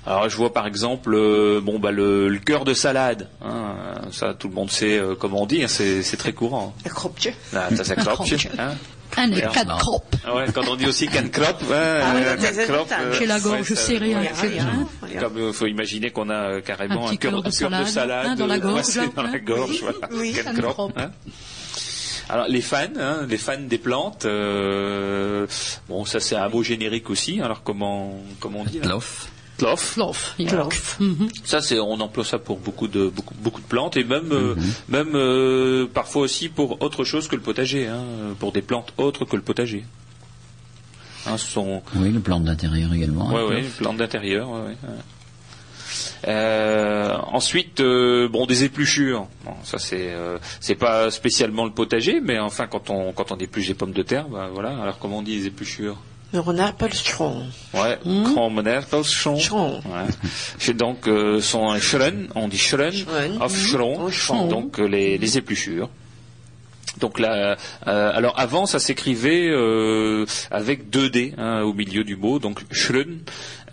[0.06, 3.74] Alors je vois par exemple euh, bon bah le, le cœur de salade, hein,
[4.10, 6.74] ça tout le monde sait euh, comment on dit, hein, c'est très courant.
[6.86, 7.28] Un kropje.
[7.52, 7.94] Là, ça,
[8.58, 8.74] hein.
[9.18, 9.52] Un Merde.
[9.52, 10.04] quatre crop.
[10.24, 13.12] Ah ouais, quand on dit aussi can crop, hein, Ah oui, euh.
[13.18, 14.86] J'ai la gorge ouais, serrée, ouais, hein.
[15.18, 18.26] Comme il faut imaginer qu'on a euh, carrément Un un, cœur de un salade, salade
[18.26, 19.38] hein, dans la euh, gorge, dans la hein.
[19.44, 19.84] gorge,
[20.96, 21.10] hein.
[22.28, 25.46] Alors les fans, hein, les fans des plantes, euh,
[25.88, 27.40] bon ça c'est un mot générique aussi.
[27.40, 28.98] Alors comment comment on dit là?
[29.58, 29.96] Tlof.
[31.00, 31.28] Mhm.
[31.44, 34.54] Ça c'est on emploie ça pour beaucoup de beaucoup, beaucoup de plantes et même euh,
[34.88, 38.04] même euh, parfois aussi pour autre chose que le potager, hein,
[38.38, 39.84] pour des plantes autres que le potager.
[41.26, 43.28] Hein, ce sont Oui, le plan d'intérieur également.
[43.30, 43.76] Ouais, un ouais, tlof.
[43.78, 44.48] plantes d'intérieur.
[44.48, 44.94] Ouais, ouais, ouais.
[46.26, 49.26] Euh, ensuite, euh, bon, des épluchures.
[49.44, 53.36] Bon, ça c'est euh, c'est pas spécialement le potager, mais enfin quand on quand on
[53.36, 54.70] épluche des pommes de terre, ben voilà.
[54.80, 55.96] Alors comment on dit les épluchures?
[56.32, 57.46] Le renard Pelstrom.
[57.72, 57.98] Ouais,
[58.90, 59.38] Pelschon.
[59.38, 59.80] Schron.
[59.86, 60.06] Ouais.
[60.58, 63.40] C'est donc euh, sont Schren, on dit Schren, Schren.
[63.40, 63.58] of Mhm.
[63.66, 64.46] Schron, Oh, Schron.
[64.48, 65.88] donc euh, les, les épluchures.
[67.00, 72.16] Donc là, euh, alors avant ça s'écrivait euh, avec deux D hein, au milieu du
[72.16, 73.20] mot, donc Schren,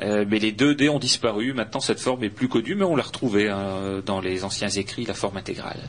[0.02, 1.52] euh, mais les deux D ont disparu.
[1.54, 5.06] Maintenant cette forme est plus connue, mais on l'a retrouvée hein, dans les anciens écrits,
[5.06, 5.80] la forme intégrale.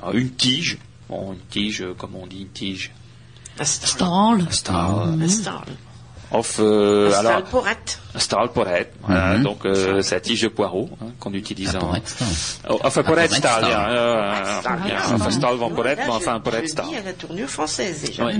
[0.00, 0.78] Alors, une tige,
[1.08, 2.90] bon une tige, comment on dit une tige
[3.58, 3.88] Astal.
[3.88, 4.52] Stahl.
[4.52, 5.64] Star, Astal.
[6.32, 9.42] of, euh, Astal alors porette, voilà, Mhm.
[9.44, 11.94] donc euh, c'est la tige de poireau hein, qu'on utilise Ah, en.
[12.70, 13.70] Oh, enfin, porette stal, stal.
[13.70, 14.96] ja, euh, Stal, ja.
[15.14, 16.86] enfin, stal van porette, Là, mais enfin, le stal.
[16.88, 18.24] dis à la tournure française déjà.
[18.26, 18.34] Ouais.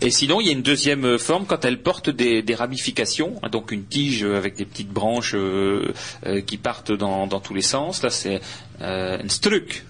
[0.00, 3.48] Et sinon, il y a une deuxième forme quand elle porte des, des ramifications, hein,
[3.50, 5.92] donc une tige avec des petites branches euh,
[6.26, 8.02] euh, qui partent dans, dans tous les sens.
[8.02, 8.40] Là, c'est
[8.80, 9.84] euh, un struc,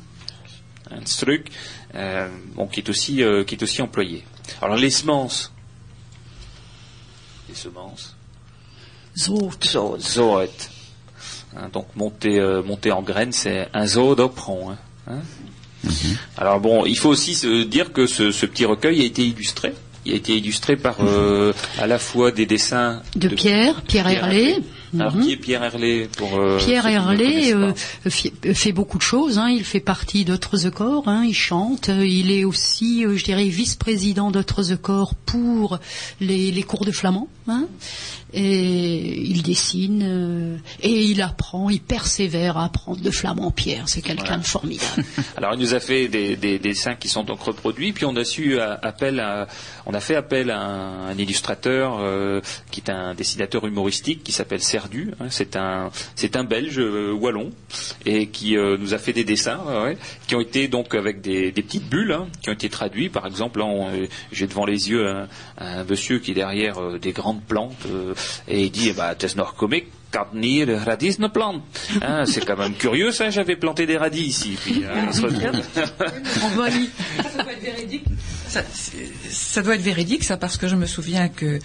[0.90, 1.50] un struc,
[1.94, 4.24] euh, bon, qui est aussi euh, qui est aussi employé.
[4.60, 5.52] Alors les semences,
[7.48, 8.16] les semences.
[9.16, 9.64] Zoot.
[9.64, 9.96] Zo.
[9.98, 10.70] Zoet.
[11.56, 14.70] Hein, donc monter, euh, monter en graines, c'est un zoodopron.
[14.70, 14.78] Hein,
[15.08, 15.20] hein.
[16.36, 19.72] Alors bon, il faut aussi se dire que ce, ce petit recueil a été illustré.
[20.04, 20.98] Il a été illustré par
[21.78, 24.58] à la fois des dessins De Pierre, Pierre Herlé.
[24.98, 25.22] Alors Mhm.
[25.24, 27.72] qui est Pierre Herlé pour euh, Pierre Herlé euh,
[28.54, 29.38] fait beaucoup de choses.
[29.38, 29.48] Hein.
[29.50, 31.08] Il fait partie d'Autres the Corps.
[31.08, 31.24] Hein.
[31.26, 31.88] Il chante.
[31.88, 35.78] Euh, Il est aussi, euh, je dirais, vice-président d'Autres the Corps pour
[36.20, 37.28] les, les cours de flamand.
[37.48, 37.66] Hein.
[38.36, 41.70] Et il dessine euh, et il apprend.
[41.70, 43.50] Il persévère à apprendre le flamand.
[43.50, 44.38] Pierre, c'est quelqu'un Voilà.
[44.42, 45.04] de formidable.
[45.36, 48.16] Alors il nous a fait des, des- des dessins qui sont donc reproduits, puis on
[48.16, 49.46] a su appel à,
[49.86, 52.00] on a fait appel à un, un illustrateur
[52.70, 54.62] qui est un dessinateur humoristique qui s'appelle
[55.20, 55.26] Hein.
[55.30, 57.50] c'est un c'est un Belge euh, wallon
[58.06, 61.52] et qui euh, nous a fait des dessins ouais, qui ont été donc avec des,
[61.52, 63.08] des petites bulles hein, qui ont été traduits.
[63.08, 66.78] Par exemple, là, on- euh, j'ai devant les yeux un, un monsieur qui est derrière
[66.80, 68.14] euh, des grandes plantes euh,
[68.48, 69.14] et il dit eh ben,
[70.76, 71.62] radis ne plante.
[72.00, 74.56] Hein, c'est quand même curieux ça, j'avais planté des radis ici.
[74.62, 75.42] Puis, hein, il se retrouve-
[76.44, 76.88] Envahi.
[78.48, 78.62] Ça,
[79.28, 81.58] ça doit être véridique, ça, parce que je me souviens que euh,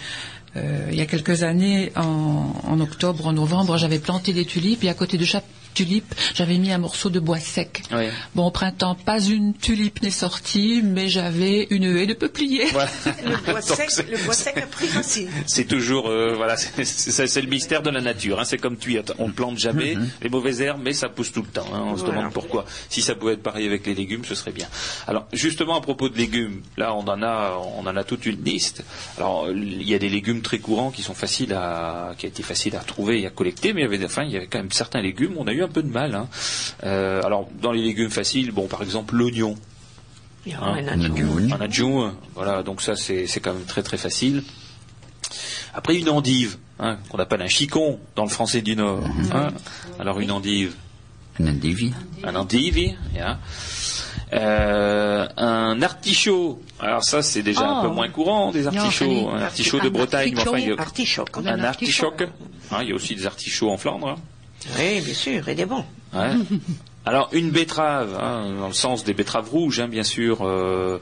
[0.56, 4.88] il y a quelques années, en, en octobre, en novembre, j'avais planté des tulipes et
[4.88, 7.82] à côté de chaque tulipe, j'avais mis un morceau de bois sec.
[8.34, 12.66] Bon, au printemps, pas une tulipe n'est sortie, mais j'avais une haie de peupliers.
[12.72, 12.90] Voilà.
[13.24, 15.28] Le bois sec, c'est- le bois sec a pris racine.
[15.46, 18.40] C'est toujours euh, voilà, c'est- le mystère de la nature.
[18.40, 18.44] hein.
[18.44, 21.48] C'est comme tu, on ne plante jamais les mauvaises herbes, mais ça pousse tout le
[21.48, 21.66] temps.
[21.72, 21.82] hein.
[21.86, 22.64] On se demande pourquoi.
[22.88, 24.66] Si ça pouvait être pareil avec les légumes, ce serait bien.
[25.06, 28.42] Alors justement à propos de légumes, là on en a, on en a toute une
[28.44, 28.82] liste.
[29.16, 32.42] Alors il y a des légumes très courants qui sont faciles à, qui a été
[32.42, 34.58] facile à trouver et à collecter, mais il y avait, enfin il y avait quand
[34.58, 36.14] même certains légumes, on a eu un peu de mal.
[36.14, 36.28] hein.
[36.84, 39.56] Euh, alors dans les légumes faciles, bon par exemple l'oignon.
[40.48, 42.14] Hein, un adjoint.
[42.34, 44.42] voilà, donc ça c'est quand même très très facile.
[45.74, 49.04] Après une endive, hein, qu'on appelle un chicon dans le français du Nord.
[49.32, 49.48] hein.
[49.98, 50.74] Alors une endive,
[51.38, 51.94] Un endive.
[52.24, 52.94] un endive.
[54.32, 56.62] Euh, un artichaut.
[56.78, 57.88] Alors ça c'est déjà un Oh.
[57.88, 59.28] peu moins courant des artichauts.
[59.30, 61.28] un artichaut de Bretagne, mais enfin il y a Artichoc.
[61.36, 62.06] Un un artichaut.
[62.06, 62.30] artichoc.
[62.70, 64.16] Hein, il y a aussi des artichauts en Flandre.
[64.78, 65.84] Oui, bien sûr, et des bons.
[66.12, 66.32] Ouais.
[67.06, 70.40] Alors une betterave, hein, dans le sens des betteraves rouges, hein, bien sûr.
[70.42, 70.98] Euh,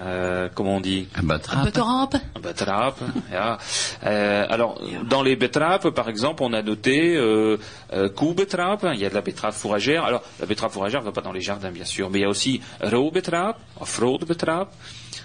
[0.00, 1.60] euh, comment on dit Un battra.
[1.60, 2.16] Un peu de rampe.
[2.42, 2.94] Betterave,
[3.32, 3.58] ja.
[4.04, 7.56] Euh, alors, dans les betteraves, par exemple, on a noté euh,
[7.92, 10.04] euh, koebetterave, il y a de la betterave fourragère.
[10.04, 12.26] Alors, la betterave fourragère ne va pas dans les jardins, bien sûr, mais il y
[12.26, 14.68] a aussi roodbeterave, of roodbeterave,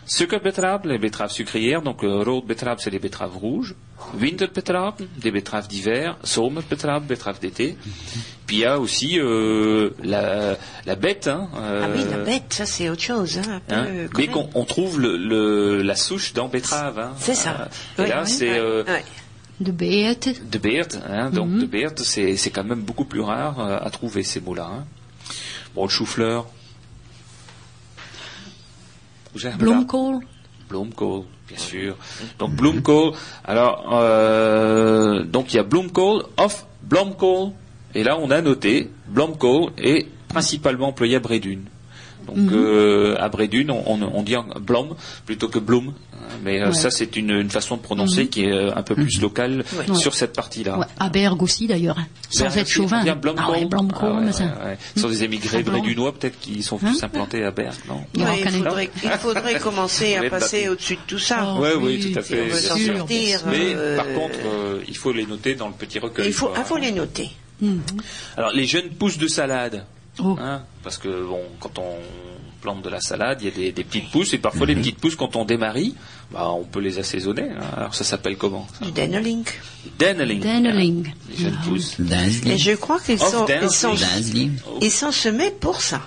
[0.05, 1.81] suikerbetterave, les betteraves sucrières.
[1.81, 3.75] Donc, euh, roodbeterave, c'est les betteraves rouges.
[4.19, 6.15] Winterbeterave, des betteraves d'hiver.
[6.25, 7.75] Zomerbeterave, betteraves d'été.
[8.45, 10.55] Puis il y a aussi euh, la,
[10.85, 11.27] la bête.
[11.27, 13.37] Hein, euh, Ah oui, la bête, ça c'est autre chose.
[13.39, 14.07] Hein, un peu, Hein, mais
[14.59, 16.99] on trouve le, le- la souche dans betterave.
[16.99, 17.13] Hein.
[17.17, 17.69] C'est ça.
[17.99, 18.83] Euh, et là, c'est euh.
[19.59, 20.49] De bête.
[20.49, 20.87] de Beert.
[21.09, 21.59] Hein, donc Mhm.
[21.61, 24.69] de Beert, c'est c'est quand même beaucoup plus rare euh, à trouver ces mots-là.
[24.71, 24.85] Hein.
[25.75, 26.45] Bon, le chou-fleur.
[31.47, 31.97] Bien sûr.
[32.37, 33.13] Donc Bloemkool.
[33.43, 37.51] Alors, euh, donc il y a Bloemkool of Blomkool.
[37.95, 41.65] Et là, on a noté Blomkool est principalement employé à Bredune.
[42.35, 45.89] Donc euh, à Bredune, on, dit Blom plutôt que Bloem.
[46.13, 46.73] hein, Mais euh, Ouais.
[46.73, 49.95] ça, c'est une, une façon de prononcer qui est euh, un peu plus locale Ouais.
[49.95, 50.77] sur cette partie-là.
[50.79, 53.01] Ouais, à Berg aussi d'ailleurs, hein, sans Berg être chauvin.
[53.05, 53.15] Ah
[54.39, 54.75] Ah.
[54.95, 55.79] Ce sont des émigrés Blanc.
[55.79, 60.15] brédunois peut-être qui sont Hein plus implantés à Berg, non Il faudrait, il faudrait commencer
[60.15, 61.55] à passer au-dessus de tout ça.
[61.57, 62.45] Oh, Ouais, oui, tout à Si on fait.
[62.47, 63.41] veut sortir.
[63.49, 66.27] Mais euh, par contre, euh, il faut les noter dans le petit recueil.
[66.27, 66.81] il faut, quoi, ah, faut hein.
[66.81, 67.29] les noter.
[68.37, 69.85] Alors les jeunes pousses de salade,
[70.21, 70.37] Oh.
[70.41, 71.95] hein, parce que bon, quand on
[72.61, 74.97] plante de la salade, il y a des, des petites pousses et parfois les petites
[74.97, 75.95] pousses quand on démarie,
[76.31, 77.43] bah, on peut les assaisonner.
[77.43, 77.63] hein.
[77.77, 79.45] Alors ça s'appelle comment ça Du Denneling.
[79.97, 80.41] Denneling.
[80.41, 81.07] Denneling.
[81.07, 81.97] hein, Les jeunes Ah, pousses.
[82.45, 84.51] Et je crois qu'ils Of sont, ils sont, Dansli.
[84.81, 86.01] ils sont semés pour ça.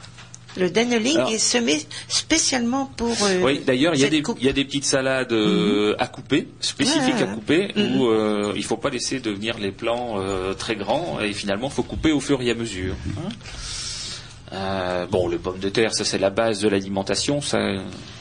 [0.59, 3.17] Le Denneling Alors- est semé spécialement pour.
[3.23, 4.37] euh, Oui, d'ailleurs, il y, a cette des, coupe.
[4.39, 8.53] il y a des petites salades euh, à couper, spécifiques Ouais, à couper, où euh,
[8.55, 12.13] il faut pas laisser devenir les plants euh, très grands, et finalement, il faut couper
[12.13, 12.95] au fur et à mesure.
[13.17, 13.31] hein.
[14.53, 17.41] Euh, bon, les pommes de terre, ça c'est la base de l'alimentation.
[17.41, 17.59] Ça,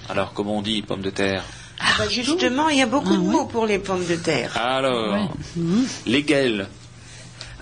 [0.10, 1.44] alors, comment on dit pommes de terre
[1.80, 4.52] Ah, bah, justement, il y a beaucoup Ah, de mots pour les pommes de terre.
[4.58, 5.28] Alors, Ouais.
[6.06, 6.68] Les gueules.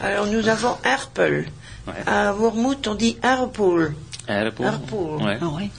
[0.02, 1.48] Alors, nous avons Erpel.
[1.88, 1.94] Ouais.
[2.06, 3.94] À Wormhout, on dit Erpel.
[4.28, 4.72] Erpel.
[5.22, 5.38] Ouais.
[5.42, 5.70] Ah ouais.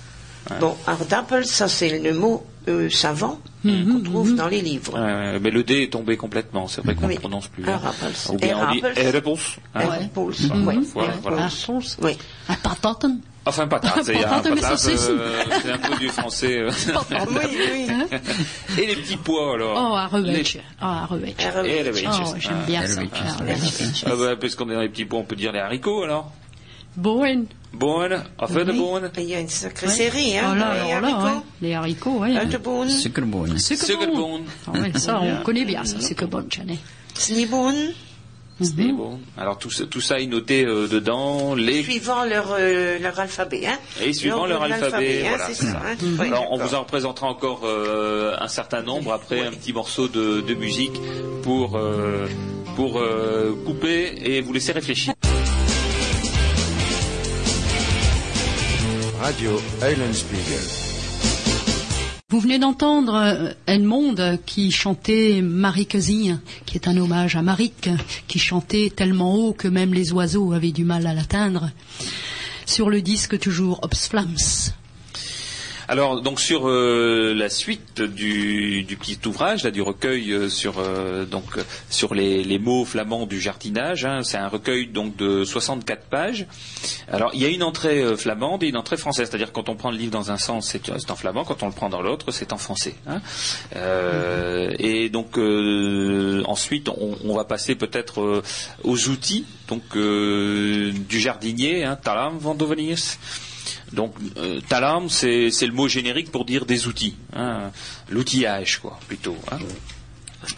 [0.58, 4.98] Bon, Ardapel, ça c'est le mot euh, savant Mhm, qu'on trouve dans les livres.
[4.98, 6.66] Ouais, mais le D est tombé complètement.
[6.66, 7.14] C'est vrai qu'on ne Oui.
[7.14, 7.68] le prononce plus.
[7.68, 8.12] Erpels.
[8.30, 8.78] Ou bien on dit.
[8.96, 9.22] Erpels.
[9.74, 9.80] hein.
[9.84, 10.82] Mhm.
[10.96, 12.16] Erpels, Oui.
[12.48, 13.20] Ah, pataten.
[13.46, 14.04] Enfin, patate.
[14.04, 16.58] c'est un euh, c'est un peu du français.
[16.58, 16.70] euh.
[17.10, 17.86] Oui, oui.
[18.78, 19.76] Et les petits pois alors
[20.10, 20.58] Oh, Revetsch.
[20.82, 20.86] Oh.
[21.10, 22.06] Herwetjes.
[22.06, 23.00] Oh, j'aime bien ça.
[23.12, 24.04] Ah, Herwetjes.
[24.06, 26.30] Ah bah, parce qu'on est dans les petits pois, on peut dire les haricots alors.
[26.96, 27.46] Boen.
[27.72, 27.78] Oui.
[27.78, 28.22] bonne.
[29.18, 29.92] Il y a une sacrée Ouais.
[29.92, 31.24] série, hein, Oh là, les alors là, haricots.
[31.38, 31.42] ouais.
[31.62, 32.36] Les haricots, oui.
[32.38, 33.58] Un de boon, Suikerboon.
[33.58, 34.42] Suikerboon.
[34.66, 36.78] Ah ouais, ça, on connaît bien ça, c'est que bon, Janet.
[37.14, 37.74] sniboon,
[38.60, 39.18] C'était bon.
[39.38, 41.54] Alors tout, ça- tout ça est noté euh, dedans.
[41.54, 41.82] Les...
[41.82, 43.66] suivant leur, euh, leur alphabet.
[43.66, 43.78] Hein?
[44.02, 45.54] Et suivant leur alphabet, hein, voilà, ça.
[45.54, 45.82] ça.
[45.86, 45.96] hein?
[46.02, 50.08] Oui, Alors on vous en représentera encore euh, un certain nombre après un petit morceau
[50.08, 51.00] de, de musique
[51.42, 52.26] pour euh,
[52.76, 55.14] pour euh, couper et vous laisser réfléchir.
[59.20, 59.60] Radio.
[62.30, 67.90] Vous venez d'entendre euh, Edmond qui chantait Marikezi, qui est un hommage à Marik,
[68.28, 71.70] qui chantait tellement haut que même les oiseaux avaient du mal à l'atteindre.
[72.64, 74.72] Sur le disque toujours Obsflams.
[75.90, 80.74] Alors donc sur euh, la suite du, du petit ouvrage là du recueil euh, sur
[80.78, 85.42] euh, donc sur les, les mots flamands du jardinage, hein, c'est un recueil donc de
[85.42, 86.46] 64 pages.
[87.10, 89.74] Alors il y a une entrée euh, flamande et une entrée française, c'est-à-dire quand on
[89.74, 92.30] prend le livre dans un sens c'est en flamand, quand on le prend dans l'autre
[92.30, 92.94] c'est en français.
[93.08, 93.20] hein.
[93.74, 98.44] Euh, et donc euh, ensuite on, on va passer peut-être
[98.84, 102.56] aux outils donc du jardinier, hein, talam van.
[103.92, 107.70] Donc, euh, talam, c'est c'est le mot générique pour dire des outils, hein,
[108.08, 109.36] l'outillage, quoi, plutôt.
[109.52, 109.58] hein.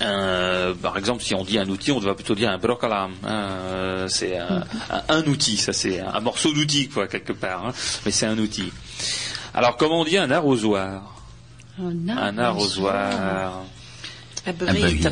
[0.01, 3.13] Euh, par exemple, si on dit un outil, on va plutôt dire un brocalam.
[3.25, 7.33] hein, euh, c'est un, un- un outil, ça c'est un, un morceau d'outil, quoi, quelque
[7.33, 7.67] part.
[7.67, 7.73] hein,
[8.07, 8.73] mais c'est un outil.
[9.55, 11.03] Alors, comment on dit un arrosoir?
[12.17, 13.63] Un arrosoir.
[14.47, 15.09] Un Un burrito.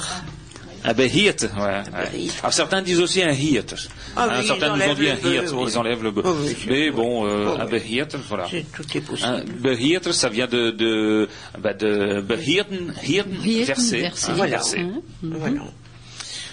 [0.82, 1.60] Un behirt, ouais.
[1.60, 2.10] ouais.
[2.12, 2.38] behirt.
[2.40, 3.74] Alors certains disent aussi un hirt.
[4.16, 5.38] Ah Hein, certains nous ont dit un oui.
[5.68, 6.22] ils enlèvent le be.
[6.24, 7.70] Oh oui, Mais bon, euh, Oh un oui.
[7.72, 8.46] behirt, voilà.
[8.50, 9.28] C'est- Tout est possible.
[9.28, 11.28] Un behirt, ça vient de, de,
[11.58, 14.00] bah de behirten, hirten, Hirten, verser.
[14.00, 14.30] verser.
[14.30, 14.50] hein, Voilà.
[14.52, 14.80] verser.
[14.80, 15.60] Hein Voilà.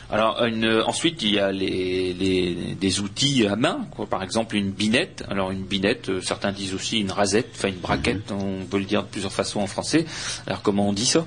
[0.09, 4.05] Alors une- ensuite il y a les, les- des outils à main, quoi.
[4.07, 5.23] par exemple une binette.
[5.29, 8.85] Alors une binette, euh, certains disent aussi une rasette, enfin une braquette, on peut le
[8.85, 10.05] dire de plusieurs façons en français.
[10.47, 11.25] Alors comment on dit ça?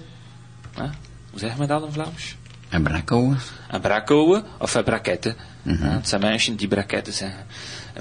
[0.79, 0.91] Hein?
[1.35, 1.85] Vous avez madame
[2.71, 3.35] en braco.
[3.71, 5.35] een braco of een braquette.
[5.65, 7.35] Hein, Het zijn mensen die braquetten zijn.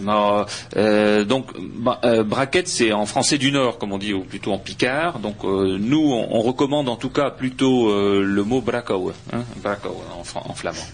[0.02, 0.48] Maar,
[0.78, 1.52] euh, donc,
[1.84, 5.20] ba- euh, braquette, c'est en français du Nord, comme on dit, ou plutôt en picard.
[5.20, 9.44] Donc, euh, nous, on, on recommande en tout cas plutôt euh, le mot braco, hein,
[9.64, 10.88] en, en flamand.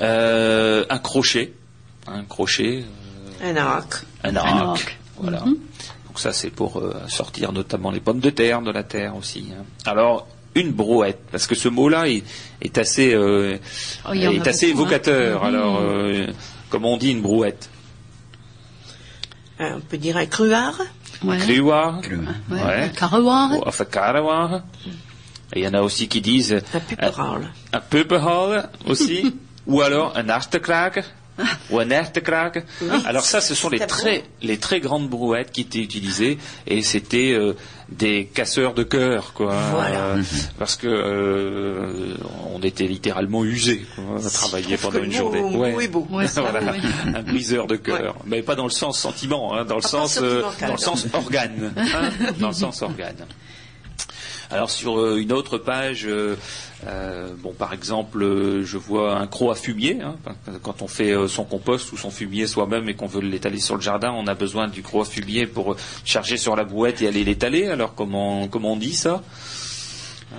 [0.00, 1.52] Euh, un crochet,
[2.06, 2.84] un crochet,
[3.42, 4.04] euh, Un arc.
[4.24, 4.98] un Un arc.
[5.18, 5.38] Voilà.
[5.40, 9.46] Donc ça, c'est pour euh, sortir notamment les pommes de terre de la terre aussi.
[9.52, 9.64] hein.
[9.84, 10.26] Alors,
[10.56, 12.24] une brouette, parce que ce mot-là est,
[12.60, 13.56] est assez, euh,
[14.08, 14.86] Oh, est assez beaucoup, hein.
[14.88, 15.40] évocateur.
[15.42, 15.46] Mhm.
[15.48, 16.26] Alors, euh,
[16.70, 17.68] comment on dit une brouette
[19.58, 20.78] Un- On peut dire un cruard.
[21.22, 21.38] Ouais.
[21.38, 22.00] Cruard.
[22.50, 22.56] Ouais.
[22.62, 22.82] Ouais.
[22.84, 23.52] Un carreoir.
[23.52, 24.62] Ou Of een karrewagen.
[25.52, 27.52] Et il y en a aussi qui disent Un puperal.
[27.72, 29.34] un peuperhal aussi,
[29.66, 31.04] ou alors un hartekraker.
[31.70, 32.64] ou un air te kraken.
[33.04, 37.32] Alors ça, ce sont les très, les très grandes brouettes qui étaient utilisées et c'était
[37.32, 37.54] euh,
[37.88, 39.54] des casseurs de cœur, quoi.
[39.72, 39.98] Voilà.
[39.98, 40.22] Euh,
[40.58, 42.14] parce que euh,
[42.52, 45.40] on était littéralement usés, quoi, à travailler trouve pendant une journée.
[45.40, 45.88] Ouais,
[46.36, 46.72] Voilà.
[46.72, 46.78] ouais.
[47.14, 50.68] un briseur de cœur, mais pas dans le sens sentiment, hein, dans le sens, sentimental.
[50.68, 53.16] dans le sens organe, hein, dans le sens organe.
[54.50, 56.36] Alors sur euh, une autre page, euh,
[56.86, 59.98] euh, bon par exemple, euh, je vois un croc à fumier.
[60.02, 60.16] hein,
[60.62, 63.74] quand on fait euh, son compost ou son fumier soi-même et qu'on veut l'étaler sur
[63.76, 67.08] le jardin, on a besoin du croc à fumier pour charger sur la bouette et
[67.08, 67.66] aller l'étaler.
[67.66, 69.22] Alors comment comment on dit ça?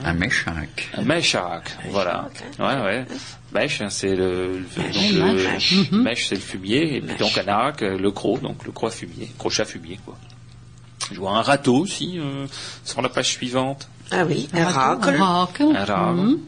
[0.03, 0.89] Un méchac.
[0.93, 2.29] Un mèche-arac, voilà.
[2.59, 3.05] Ouais, ouais.
[3.53, 5.91] Mèche, hein, c'est le, le- donc Ouais, le- mèche.
[5.91, 8.91] mèche, c'est le fumier, et puis donc un arac, le croc, donc le croc à
[8.95, 10.15] fumier, crochet à fumier, quoi.
[11.09, 12.45] Je vois un râteau aussi euh,
[12.83, 13.87] sur la page suivante.
[14.11, 15.09] Ah oui, un racle.
[15.17, 15.63] racle.
[15.75, 16.39] Un racle, Mhm.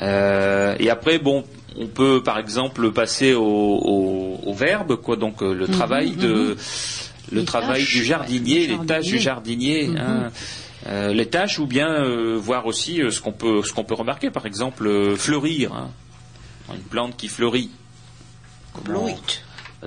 [0.00, 1.44] Euh, et après, bon,
[1.78, 6.28] on peut par exemple passer au, au, au verbe, quoi, donc euh, le travail de
[6.28, 9.90] le Mhm, Les travail tâches, du jardinier, les tâches du jardinier.
[9.96, 10.30] hein.
[10.88, 13.94] Euh, les tâches ou bien euh, voir aussi euh, ce qu'on peut ce qu'on peut
[13.94, 15.88] remarquer, par exemple euh, fleurir, hein.
[16.74, 17.70] une plante qui fleurit.
[18.74, 19.06] Comment-.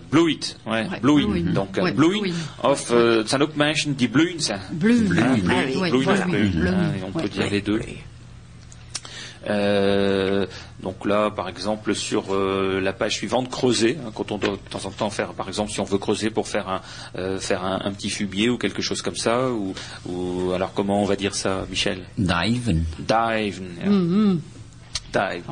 [0.09, 1.27] Bloeit, ouais, Ouais, bloeien.
[1.27, 1.53] bloeien.
[1.53, 2.19] Donc, Ouais, uh, bloeien.
[2.21, 2.35] bloeien.
[2.63, 4.59] Of, euh, zijn ook mensen die bloeien zijn.
[4.77, 5.07] Bleu.
[5.17, 7.21] Ah, Ah bloeien, Ouais, bloeien of bloeien, hein, on ouais.
[7.23, 7.81] peut dire les deux.
[9.47, 10.47] Euh,
[10.81, 13.97] donc là, par exemple, sur euh, la page suivante, creuser.
[14.03, 16.31] hein, quand on doit de temps en temps faire, par exemple, si on veut creuser
[16.31, 16.81] pour faire un
[17.17, 19.73] euh, faire un, un petit fumier ou quelque chose comme ça, ou,
[20.07, 22.05] ou alors comment on va dire ça, Michel?
[22.17, 22.85] Diven.
[22.97, 23.61] Dive.
[23.83, 23.89] ja.
[23.89, 24.41] Mhm.
[25.13, 25.43] Dive.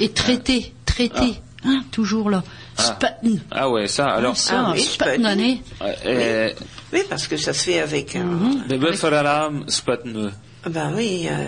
[0.00, 2.42] Et traiter, traiter, hein, toujours là.
[2.78, 3.40] Spatten.
[3.50, 4.08] Ah ouais, ça.
[4.08, 5.24] Alors, Ah oui, spatten.
[5.26, 5.60] allez.
[5.82, 6.50] euh, euh,
[6.92, 8.24] Oui, parce que ça se fait avec un.
[8.24, 8.64] Mhm.
[8.68, 10.30] de
[10.68, 11.26] Ben oui.
[11.30, 11.44] Euh...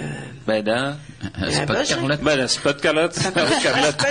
[0.47, 0.66] Ben.
[0.69, 2.23] Euh, C'est pas de Carlotte.
[2.23, 3.14] Ben, la spot calotte.
[3.14, 4.05] Spot calotte.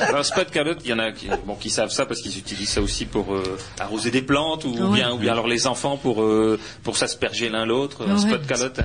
[0.00, 2.68] Alors, spot calotte, il y en a qui, bon, qui savent ça parce qu'ils utilisent
[2.68, 4.98] ça aussi pour euh, arroser des plantes ou Ouais.
[4.98, 8.06] bien, ou bien alors les enfants pour euh, pour s'asperger l'un l'autre.
[8.06, 8.20] Un Ouais.
[8.20, 8.80] spot calotte,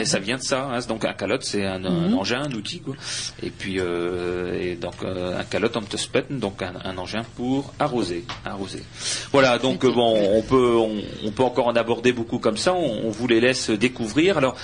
[0.00, 0.64] et ça vient de ça.
[0.72, 0.78] hein.
[0.88, 2.94] Donc un calotte, c'est un, un engin, un outil, quoi.
[3.42, 7.22] Et puis euh, et donc euh, un calotte on te spetten, donc un, un engin
[7.36, 8.82] pour arroser, arroser.
[9.30, 9.58] Voilà.
[9.58, 12.72] Donc euh, bon, on peut on, on peut encore en aborder beaucoup comme ça.
[12.72, 14.38] On, on vous les laisse découvrir.
[14.38, 14.56] Alors.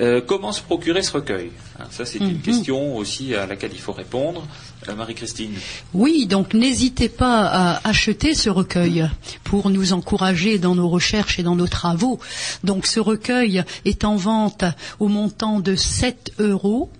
[0.00, 3.80] Euh, comment se procurer ce recueil Hein, Ça, c'est une question aussi à laquelle il
[3.80, 4.46] faut répondre.
[4.88, 5.52] Euh, Marie-Christine.
[5.94, 9.08] Oui, donc n'hésitez pas à acheter ce recueil
[9.44, 12.18] pour nous encourager dans nos recherches et dans nos travaux.
[12.64, 14.64] Donc ce recueil est en vente
[15.00, 16.90] au montant de 7 euros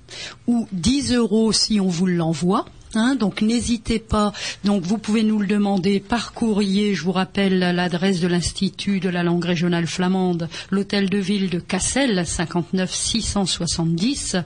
[0.47, 2.67] ou 10 euros si on vous l'envoie.
[3.15, 4.33] Donc n'hésitez pas.
[4.65, 6.95] Donc vous pouvez nous le demander par courrier.
[6.95, 11.59] Je vous rappelle l'adresse de l'Institut de la langue régionale flamande, l'hôtel de ville de
[11.61, 14.37] Cassel, 59 670.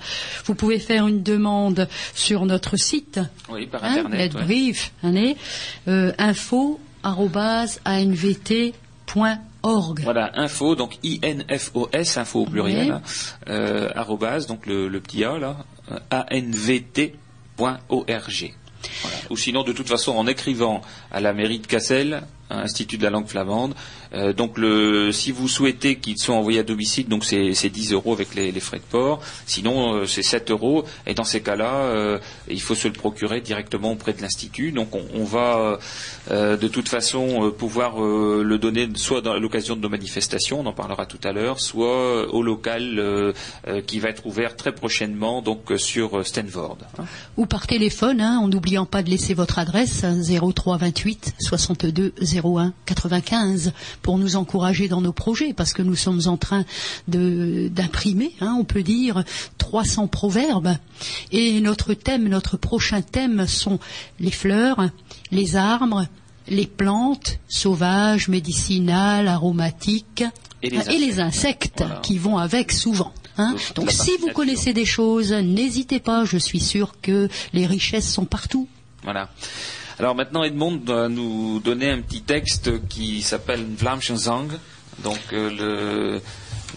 [0.45, 3.21] Vous pouvez faire une demande sur notre site
[3.51, 4.35] Oui, par Hein, Internet.
[4.35, 4.43] ouais.
[4.43, 5.15] brief, hein,
[5.89, 8.75] euh, info anvt.org.
[10.03, 12.91] Voilà, info, donc I-N-F-O-S, info au pluriel, Oui.
[12.93, 13.03] hein,
[13.49, 15.57] euh, arrobase, donc le, le petit A là,
[15.93, 17.15] euh, A-N-V-T.org.
[19.29, 20.81] Ou sinon, de toute façon, en écrivant
[21.13, 23.75] à la mairie de Cassel, à Institut de la langue flamande,
[24.13, 27.93] euh, donc le, si vous souhaitez qu'ils soient envoyés à domicile, donc c'est c'est 10
[27.93, 29.21] euros avec les, frais de port.
[29.47, 30.85] Sinon, euh, c'est 7 euros.
[31.07, 34.73] Et dans ces cas-là, euh, il faut se le procurer directement auprès de l'institut.
[34.73, 35.79] Donc on, va
[36.31, 41.07] de toute façon pouvoir le donner soit dans l'occasion de nos manifestations, on en parlera
[41.07, 43.35] tout à l'heure, soit au local
[43.87, 46.79] qui va être ouvert très prochainement, donc sur Stanford.
[46.99, 47.05] hein.
[47.37, 52.13] Ou par téléphone, hein, en n'oubliant pas de laisser votre adresse, hein, 03 28 62
[52.45, 53.73] 01 95,
[54.03, 56.65] pour nous encourager dans nos projets, parce que nous sommes en train
[57.09, 59.25] d'imprimer, hein, on peut dire,
[59.59, 60.77] 300 proverbes.
[61.33, 63.79] Et notre thème, notre prochain thème sont
[64.19, 64.89] les fleurs,
[65.31, 66.07] les arbres,
[66.49, 70.25] les plantes sauvages, médicinales, aromatiques,
[70.63, 72.01] Et les et les insectes Voilà.
[72.03, 73.13] qui vont avec souvent.
[73.39, 73.55] hein.
[73.77, 78.25] Donc, si vous connaissez des choses, n'hésitez pas, je suis sûr que les richesses sont
[78.27, 78.69] partout.
[79.05, 79.31] Voilà.
[80.01, 84.49] Alors maintenant, Edmond doit nous donner un petit texte qui s'appelle Vlaamse Zang,
[85.05, 86.23] donc euh, le,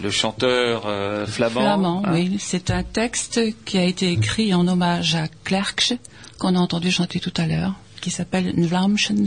[0.02, 1.62] le chanteur euh, flamand.
[1.62, 2.12] Flamand, hein.
[2.12, 2.36] oui.
[2.38, 5.94] C'est un texte qui a été écrit en hommage à Klerksche,
[6.36, 7.72] qu'on a entendu chanter tout à l'heure,
[8.02, 8.52] qui s'appelle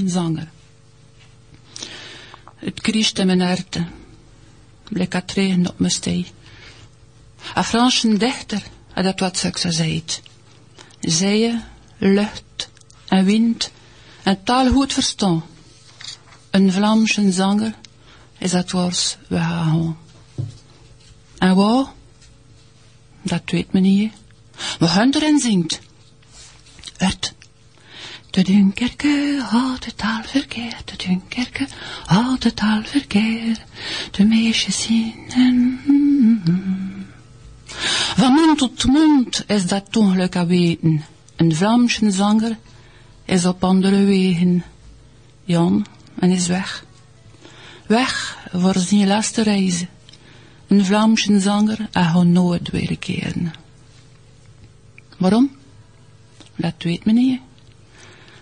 [0.05, 0.47] zanger.
[2.57, 3.79] Het kriest in mijn hart,
[5.67, 6.25] op mijn stee.
[7.55, 8.61] A Franse dichter
[8.93, 10.03] dat wat zo zei.
[11.01, 11.63] Zeeën,
[11.97, 12.69] lucht
[13.07, 13.71] en wind
[14.27, 15.43] en taal goed verstaan.
[16.49, 17.73] Een Vlaamse zanger
[18.37, 19.97] is dat was we gaan.
[21.37, 21.85] En waar?
[23.21, 24.11] Dat weet men niet.
[24.79, 25.79] We gaan erin zingt.
[26.97, 27.33] Het.
[28.29, 31.67] Te Dunkerque had het al verkeerd, te Dunkerque
[32.05, 33.61] had het al verkeerd.
[34.11, 35.13] De meisjes zien.
[38.15, 41.05] Van mond tot mond is dat ongeluk aan weten.
[41.35, 42.57] Een Vlaamse zanger
[43.27, 44.63] is op andere wegen.
[45.43, 45.85] Jan
[46.19, 46.85] en is weg.
[47.87, 49.85] Weg voor zijn laatste reis.
[50.67, 53.53] Een Vlaamse zanger hij gaat nooit weer keren.
[55.17, 55.51] Waarom?
[56.55, 57.39] Dat weet men niet.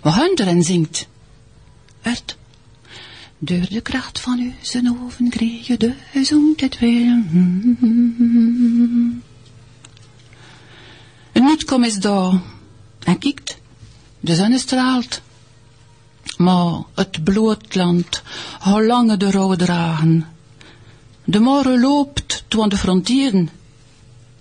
[0.02, 1.08] Wat Hunteren zingt.
[2.02, 2.38] Uit.
[3.38, 7.24] Door de kracht van u zijn oven kreeg je duizend het weer.
[11.32, 12.42] Een kom eens daar.
[13.04, 13.55] En kijkt.
[14.26, 15.22] De zon straalt.
[16.38, 18.22] Maar het blootland,
[18.60, 20.28] hoe lange de rouw dragen.
[21.24, 23.50] De morgen loopt toe aan de frontieren.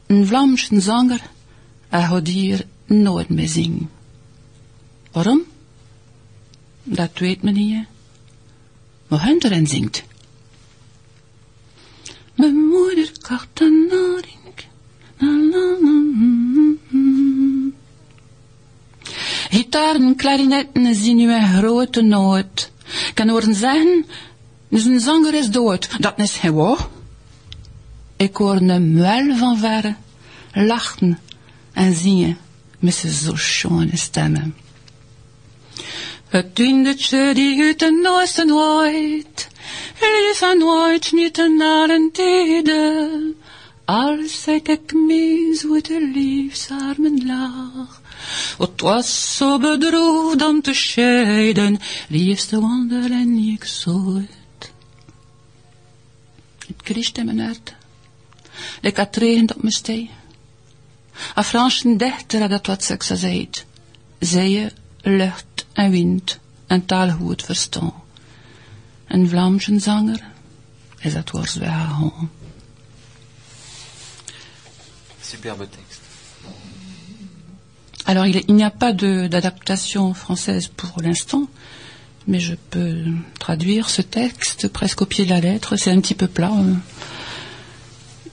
[0.07, 1.21] Een Vlaamse zanger,
[1.89, 3.91] hij gaat hier nooit meer zingen.
[5.13, 5.43] Waarom?
[6.83, 7.85] Dat weet men niet.
[9.07, 10.05] Maar Hunter en zingt.
[12.35, 14.43] Mijn moeder kocht een naring.
[15.19, 15.65] Na.
[19.55, 22.71] Gitaren, klarinetten zien een grote nood.
[23.09, 24.07] Ik kan horen zeggen,
[24.71, 25.89] zijn zanger is dood.
[26.01, 26.77] Dat is hij.
[28.17, 29.95] Ik hoor hem wel van verre
[30.53, 31.19] lachen
[31.73, 32.39] en zingen
[32.79, 34.55] met zijn zo schone stemmen.
[36.29, 39.49] Het windertje die uit de noosten waait,
[40.01, 43.35] lief en waait niet naar een tijden.
[43.85, 48.03] Als zeg ik mee zo de liefsarmen lag.
[48.59, 54.73] Het was zo bedroefd om te scheiden, liefste wandelen ik zo uit.
[56.67, 57.75] Het kriest in mijn hart,
[58.81, 60.11] het regent op mijn stee.
[61.35, 63.49] Een Franse dichter had dat wat seks zei.
[64.19, 64.71] Zeeën,
[65.03, 68.03] lucht en wind, en taal goed verstaan.
[69.07, 70.23] Een Vlaamse zanger
[70.99, 72.31] is dat woord weggegaan.
[75.21, 75.69] Superbe.
[78.07, 81.49] Alors, il, n'y a pas d'adaptation française pour l'instant,
[82.27, 83.05] mais je peux
[83.39, 85.77] traduire ce texte presque au pied de la lettre.
[85.77, 86.53] C'est un petit peu plat.
[86.53, 86.77] hein.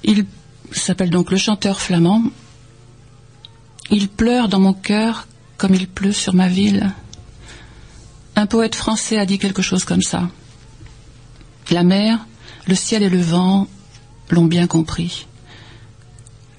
[0.04, 0.26] Il
[0.72, 2.24] s'appelle donc Le chanteur flamand.
[3.90, 6.92] Il pleure dans mon cœur comme il pleut sur ma ville.
[8.36, 10.30] Un poète français a dit quelque chose comme ça.
[11.70, 12.26] La mer,
[12.68, 13.68] le ciel et le vent
[14.30, 15.28] l'ont bien compris.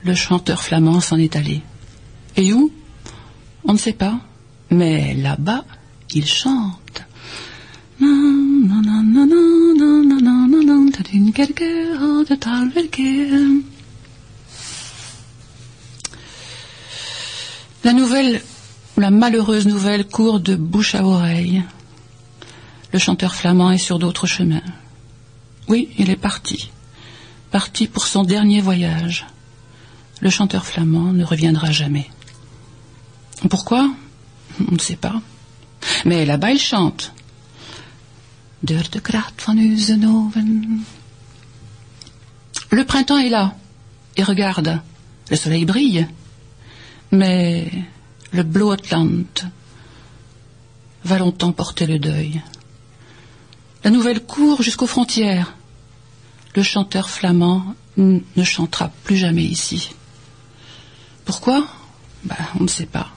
[0.05, 1.63] Le chanteur flamand s'en est allé.
[2.37, 2.71] Et où?
[3.65, 4.19] On ne sait pas.
[4.71, 5.65] Mais là-bas,
[6.15, 7.03] il chante.
[17.85, 18.41] La nouvelle,
[18.97, 21.63] la malheureuse nouvelle court de bouche à oreille.
[22.93, 24.63] Le chanteur flamand est sur d'autres chemins.
[25.69, 26.71] Oui, il est parti.
[27.51, 29.27] Parti pour son dernier voyage.
[30.21, 32.09] Le chanteur flamand ne reviendra jamais.
[33.49, 33.93] Pourquoi?
[34.69, 35.21] On ne sait pas.
[36.05, 37.13] Mais là-bas, il chante.
[38.63, 39.01] Door de
[40.33, 40.45] van.
[42.71, 43.55] Le printemps est là.
[44.17, 44.81] Et regarde,
[45.31, 46.07] le soleil brille.
[47.11, 47.71] Mais
[48.33, 49.25] le Blootland
[51.05, 52.41] va longtemps porter le deuil.
[53.85, 55.55] La nouvelle court jusqu'aux frontières.
[56.55, 59.91] Le chanteur flamand ne chantera plus jamais ici.
[61.25, 61.67] Pourquoi?
[62.25, 63.09] Ben, On ne sait pas.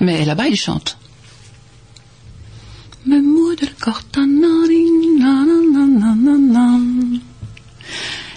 [0.00, 0.98] Mais là-bas, il chante.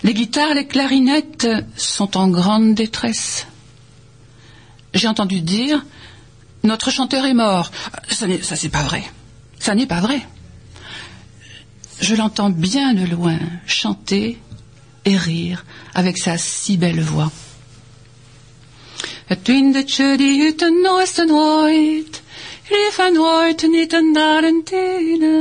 [0.04, 3.48] Les guitares, les clarinettes sont en grande détresse.
[4.94, 5.86] J'ai entendu dire,
[6.64, 7.72] notre chanteur est mort.
[8.10, 9.04] Ça, n'est- ça c'est pas vrai.
[9.60, 10.22] Ça n'est pas vrai.
[12.02, 14.40] Je l'entends bien de loin chanter
[15.06, 15.66] et rire
[15.96, 17.32] avec sa si belle voix.
[24.66, 25.36] Tenen.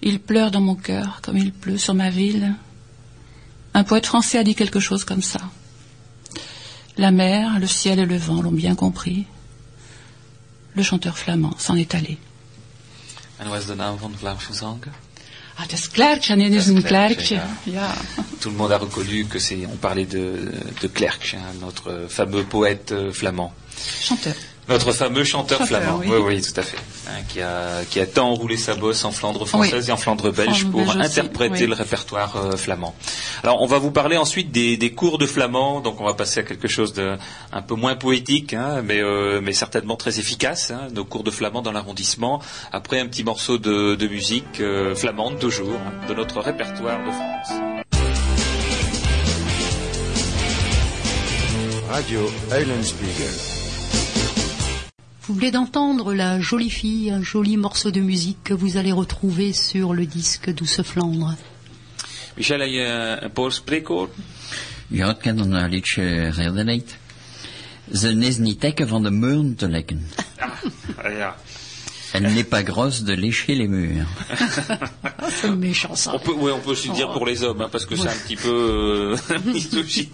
[0.00, 2.54] Il pleure dans mon cœur comme il pleut sur ma ville.
[3.72, 5.40] Un poète français a dit quelque chose comme ça.
[6.96, 9.26] La mer, le ciel et le vent l'ont bien compris.
[10.76, 12.18] Le chanteur flamand s'en est allé.
[15.56, 15.88] Ah, het is
[16.34, 17.40] nee, dit is een Klerkje, Klerkje.
[17.62, 17.94] Ja.
[18.38, 20.50] Tout le monde a reconnu que c'est, on parlait de,
[20.80, 23.52] de Klerk, hein, notre fameux poète euh, flamand.
[24.00, 24.34] Chanteur.
[24.68, 25.98] Notre fameux chanteur, Chanteur, flamand.
[26.00, 26.06] oui.
[26.10, 26.78] Oui, oui, tout à fait.
[27.08, 29.90] Hein, qui, a, qui a tant roulé sa bosse en Flandre française Oui.
[29.90, 31.66] et en Flandre belge pour belge aussi, interpréter oui.
[31.66, 32.94] le répertoire euh, flamand.
[33.44, 35.82] Alors, on va vous parler ensuite des, des cours de flamand.
[35.82, 37.18] Donc, on va passer à quelque chose de
[37.52, 40.70] un peu moins poétique, hein, mais, euh, mais certainement très efficace.
[40.70, 42.40] hein, nos cours de flamand dans l'arrondissement.
[42.72, 47.10] Après un petit morceau de, de musique euh, flamande toujours, hein, de notre répertoire de
[47.10, 47.60] France.
[51.90, 52.20] Radio
[52.50, 53.34] Eulenspiegel.
[55.24, 59.52] Vous venez d'entendre La Jolie Fille, un joli morceau de musique que vous allez retrouver
[59.52, 61.34] sur le disque Douce Flandre.
[62.34, 64.14] Michel, heb je een paar spreekwoorden?
[64.86, 66.96] Ja, ik ken een liedje redden niet.
[67.92, 70.08] Ze is niet tekken van de muren te lekken.
[70.96, 71.36] Ah, ja.
[72.12, 74.06] Elle n'est pas grosse de lécher les murs.
[75.28, 76.12] C'est méchant ça.
[76.12, 78.22] On peut, ouais, on peut aussi dire pour les hommes, hein, parce que c'est un
[78.24, 80.08] petit peu euh, misogyne.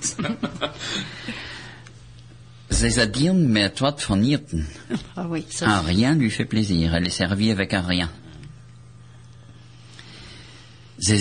[4.08, 4.66] Van Nierten.
[5.14, 6.94] Ah oui, ça, Un rien lui fait plaisir.
[6.94, 8.10] Elle est servie avec un rien.
[10.98, 11.18] Ze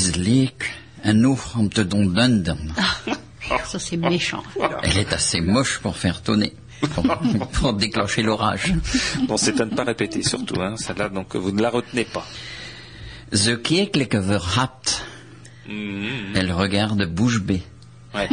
[1.55, 2.73] om te doen dunderen.
[3.65, 4.43] ça c'est méchant.
[4.83, 6.53] Elle est assez moche pour faire tonner.
[6.93, 7.03] Pour,
[7.53, 8.73] pour déclencher l'orage.
[9.27, 12.25] Bon, c'est à ne pas répéter surtout, hein, celle-là, donc vous ne la retenez pas.
[13.31, 15.03] Ze kijkt verhapt.
[15.67, 16.35] Mhm.
[16.35, 17.61] Elle regarde bouche bée.
[18.15, 18.27] Ouais.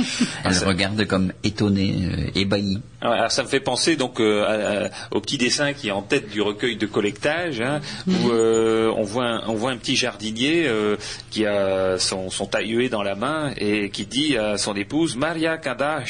[0.45, 2.81] Elle ça, regarde comme étonnée, euh, ébahie.
[3.03, 5.93] ouais, alors ça me fait penser donc euh, à- à- au petit dessin qui est
[5.93, 9.77] en tête du recueil de collectage, hein, où euh, on voit un, on voit un
[9.77, 10.97] petit jardinier euh,
[11.31, 15.59] qui a son, son taillué dans la main et qui dit à son épouse Maria
[15.59, 16.03] kada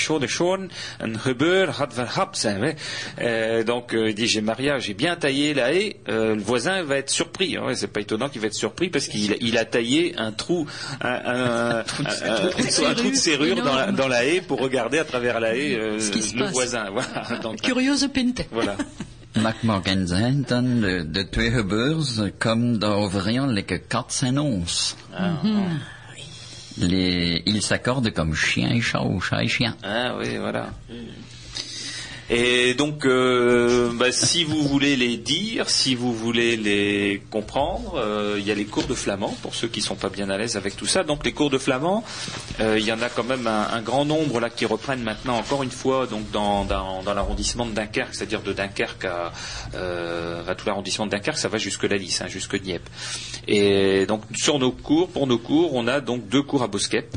[2.61, 2.77] ouais.
[3.21, 5.97] Euh, donc euh, il dit j'ai Maria, j'ai bien taillé la haie.
[6.09, 7.57] Euh, le voisin va être surpris.
[7.57, 10.67] Hein, c'est pas étonnant qu'il va être surpris parce qu'il il a taillé un trou,
[11.01, 14.99] un, un- un- un- un trou de serrure dans la, dans la haie pour regarder
[14.99, 16.53] à travers la haie euh, Ce qui se le passe.
[16.53, 16.91] voisin.
[16.93, 17.39] Voilà.
[17.43, 18.43] Donc, Curieuse pinte.
[18.53, 18.77] voilà.
[20.07, 24.97] Zijn dan de, de twee gebeurs comme dans Ouvrian les que quatre en ons.
[26.79, 29.75] Les, ils s'accordent comme chien et chat ou chat et chien.
[29.83, 30.71] Ah oui, voilà.
[32.29, 38.37] Et donc, euh, bah, si vous voulez les dire, si vous voulez les comprendre, euh,
[38.39, 40.57] il y a les cours de flamand pour ceux qui sont pas bien à l'aise
[40.57, 41.05] avec tout ça.
[41.05, 42.03] Donc, les cours de flamand,
[42.59, 45.63] euh, il y en a quand même un, grand nombre là qui reprennent maintenant encore
[45.63, 46.67] une fois donc dans,
[47.05, 49.33] l'arrondissement de Dunkerque, c'est-à-dire de Dunkerque à,
[50.55, 52.89] tout l'arrondissement de Dunkerque, ça va jusque la Lys, hein, jusque Dieppe.
[53.47, 57.17] Et donc, sur nos cours, pour nos cours, on a donc deux cours à Boskep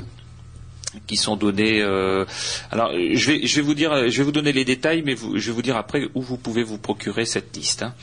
[1.07, 1.81] qui sont donnés.
[1.81, 2.25] euh,
[2.71, 5.45] alors, je vais, je vais vous dire, je vais vous donner les détails, mais je
[5.47, 7.83] vais vous dire après où vous pouvez vous procurer cette liste.
[7.83, 7.93] hein.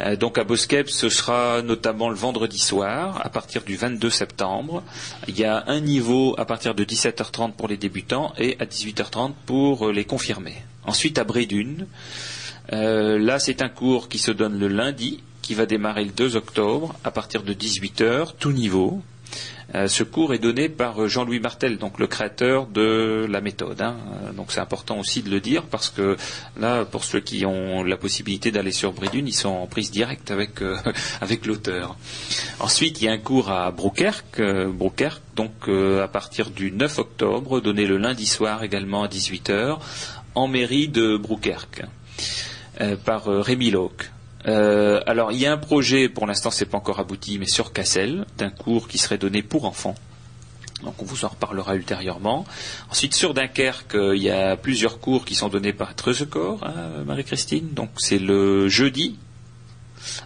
[0.00, 4.82] Euh, donc à Boskep, ce sera notamment le vendredi soir, à partir du 22 septembre.
[5.28, 9.32] Il y a un niveau à partir de 17h30 pour les débutants et à 18h30
[9.46, 10.56] pour euh, les confirmés.
[10.84, 11.86] Ensuite à Brédune,
[12.72, 16.36] euh, là c'est un cours qui se donne le lundi, qui va démarrer le 2
[16.36, 19.02] octobre à partir de 18h, tout niveau.
[19.74, 23.80] Euh, ce cours est donné par euh, Jean-Louis Martel, donc le créateur de la méthode.
[23.80, 23.96] hein.
[24.26, 26.16] Euh, Donc c'est important aussi de le dire parce que
[26.60, 30.30] là, pour ceux qui ont la possibilité d'aller sur Bridune, ils sont en prise directe
[30.30, 30.60] avec
[31.20, 31.96] avec l'auteur.
[32.60, 34.70] Ensuite, il y a un cours à Broukerque, euh,
[35.36, 39.78] donc à partir du 9 octobre, donné le lundi soir également à 18h,
[40.34, 41.82] en mairie de Broukerque,
[42.80, 44.10] euh, par Rémi Locke.
[44.46, 47.72] Euh, alors, il y a un projet, pour l'instant, c'est pas encore abouti, mais sur
[47.72, 49.94] Cassel, d'un cours qui serait donné pour enfants.
[50.82, 52.44] Donc, on vous en reparlera ultérieurement.
[52.90, 57.04] Ensuite, sur Dunkerque, euh, il y a plusieurs cours qui sont donnés par Treusecorps, hein,
[57.06, 57.68] Marie-Christine.
[57.72, 59.16] Donc, c'est le jeudi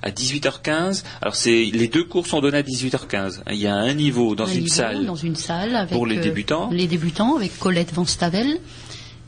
[0.03, 1.05] à 18h15.
[1.21, 3.43] Alors, c'est les deux cours sont donnés à 18h15.
[3.51, 5.07] Il y a un niveau dans Un une niveau, salle.
[5.07, 6.71] Dans une salle avec pour les euh, débutants.
[6.73, 8.59] Les débutants avec Colette Van Stavel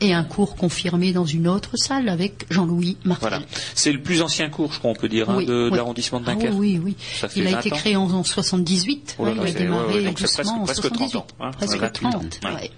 [0.00, 3.28] et un cours confirmé dans une autre salle avec Jean-Louis Martel.
[3.30, 3.44] Voilà.
[3.74, 5.76] C'est le plus ancien cours, je crois, on peut dire, hein, Oui, de, de oui.
[5.76, 6.96] l'arrondissement de Ah oui, oui.
[7.36, 9.16] Il a 20 été créé en, en 78.
[9.18, 11.16] Oh là ouais, là, il a démarré donc c'est presque- en presque 30 78.
[11.16, 12.10] ans, hein, presque 28 ans.
[12.10, 12.40] 30.
[12.44, 12.52] Ouais.
[12.54, 12.70] ouais.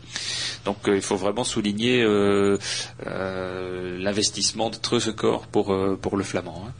[0.65, 2.59] Donc euh, il faut vraiment souligner euh,
[3.07, 6.65] euh, l'investissement de Treusecorps pour, pour le flamand.
[6.69, 6.73] hein.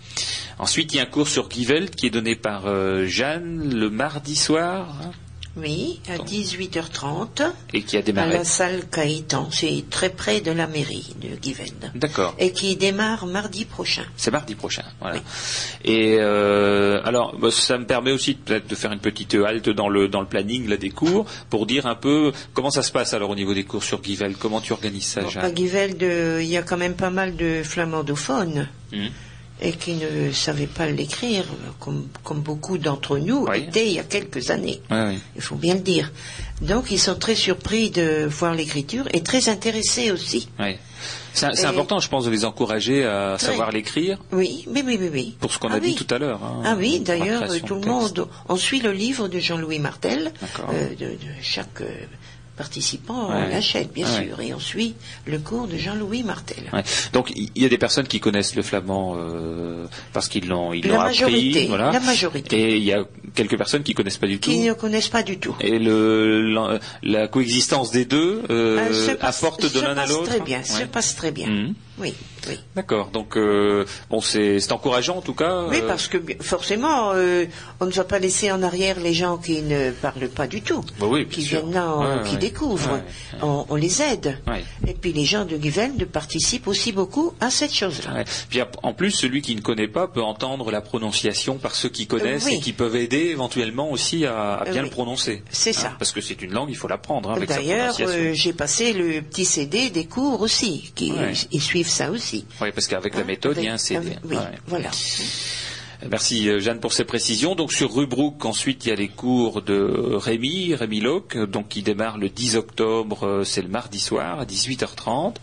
[0.59, 2.65] Ensuite, il y a un cours sur Giveld qui est donné par
[3.07, 5.11] Jeanne le mardi soir hein,
[5.57, 7.43] Oui, à 18h30,
[7.75, 8.33] et qui a à démarré.
[8.33, 9.49] la salle Caïtan.
[9.51, 11.91] C'est très près de la mairie de Givend.
[11.97, 12.35] D'accord.
[12.39, 14.05] Et qui démarre mardi prochain.
[14.17, 14.85] C'est mardi prochain.
[15.01, 15.21] Voilà.
[15.85, 19.89] Et euh, alors, bah, ça me permet aussi peut-être de faire une petite halte dans
[19.89, 23.13] le dans le planning là, des cours pour dire un peu comment ça se passe
[23.15, 24.37] alors au niveau des cours sur Giveld.
[24.39, 25.45] Comment tu organises ça, Bon, Jeanne?
[25.45, 26.01] à Giveld,
[26.41, 28.69] il y a quand même pas mal de flamandophones.
[28.93, 29.11] Mhm.
[29.63, 31.45] Et qui ne savaient pas l'écrire,
[31.79, 33.59] comme, comme beaucoup d'entre nous Oui.
[33.69, 34.81] étaient il y a quelques années.
[35.37, 36.13] Il faut bien le dire.
[36.63, 40.49] Donc ils sont très surpris de voir l'écriture et très intéressés aussi.
[41.33, 45.11] C'est important, je pense, de les encourager à savoir l'écrire, Oui, oui, oui, oui.
[45.13, 45.37] oui.
[45.41, 46.43] pour ce qu'on Ah a dit tout à l'heure.
[46.43, 50.33] hein, Ah oui, d'ailleurs, tout le monde, on suit le livre de Jean-Louis Martel,
[50.73, 51.83] euh, de, de chaque
[52.61, 53.37] euh, participant, Ouais.
[53.47, 54.27] on l'achète bien Ouais.
[54.29, 54.95] sûr, et on suit
[55.27, 56.65] le cours de Jean-Louis Martel.
[56.73, 56.83] Ouais.
[57.13, 60.87] Donc il y a des personnes qui connaissent le flamand euh, parce qu'ils l'ont ils
[60.87, 61.91] La l'ont appris, voilà.
[61.93, 62.57] la majorité.
[62.61, 63.05] Et il y a
[63.35, 64.51] quelques personnes qui connaissent pas du tout.
[64.51, 65.57] Qui ne connaissent pas du tout.
[65.61, 70.25] Et le, la, la coexistence des deux euh, Ah, passe- apporte de l'un à l'autre.
[70.29, 71.49] Très bien, se passe très bien.
[71.49, 71.75] Mhm.
[72.01, 72.15] Oui,
[72.49, 72.59] oui.
[72.75, 73.09] D'accord.
[73.11, 75.65] Donc euh, bon, c'est encourageant en tout cas.
[75.69, 77.45] Oui, euh, parce que forcément, euh,
[77.81, 80.83] on ne va pas laisser en arrière les gens qui ne parlent pas du tout,
[80.99, 81.65] Bah oui, bien qui sûr.
[81.67, 82.39] viennent Ouais, qui ouais.
[82.39, 82.95] découvrent.
[82.95, 83.03] Ouais.
[83.43, 84.39] On, on les aide.
[84.87, 88.25] Et puis les gens de Givelde participent aussi beaucoup à cette chose-là.
[88.49, 92.07] Puis en plus, celui qui ne connaît pas peut entendre la prononciation par ceux qui
[92.07, 92.55] connaissent oui.
[92.55, 95.43] et qui peuvent aider éventuellement aussi à, à bien le prononcer.
[95.51, 95.93] C'est ça.
[95.99, 99.45] Parce que c'est une langue, il faut l'apprendre hein, D'ailleurs, euh, j'ai passé le petit
[99.45, 101.13] CD des cours aussi, qui
[101.53, 102.47] ils suivent ça aussi.
[102.63, 104.07] Oui, parce qu'avec la Hein, méthode, il y a un avec- CD.
[104.07, 104.43] avec- oui, Ouais.
[104.67, 104.91] voilà.
[106.11, 107.55] Merci euh, Jeanne pour ces précisions.
[107.55, 111.83] Donc sur Rubrook, ensuite il y a les cours de Rémi, Rémi Locke, donc qui
[111.83, 115.37] démarre le 10 octobre, euh, c'est le mardi soir à 18h30.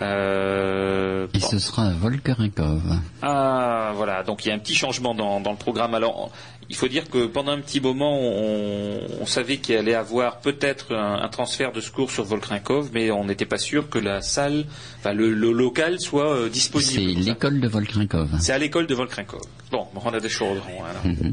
[0.00, 1.46] Euh, Et bon.
[1.48, 2.82] ce sera à Volkerenkov.
[3.22, 5.94] Ah voilà, donc il y a un petit changement dans, dans le programme.
[5.94, 6.30] Alors
[6.70, 10.94] il faut dire que pendant un petit moment, on, on savait qu'il allait avoir peut-être
[10.94, 14.64] un, un transfert de secours sur Volkrinkov, mais on n'était pas sûr que la salle,
[15.00, 17.20] enfin le, le local soit euh, C'est disponible.
[17.22, 18.28] l'école de Volkerenkov.
[18.40, 19.42] C'est à l'école de Volkrinkov.
[19.72, 20.58] Bon, on a des choses.
[20.78, 21.24] alors.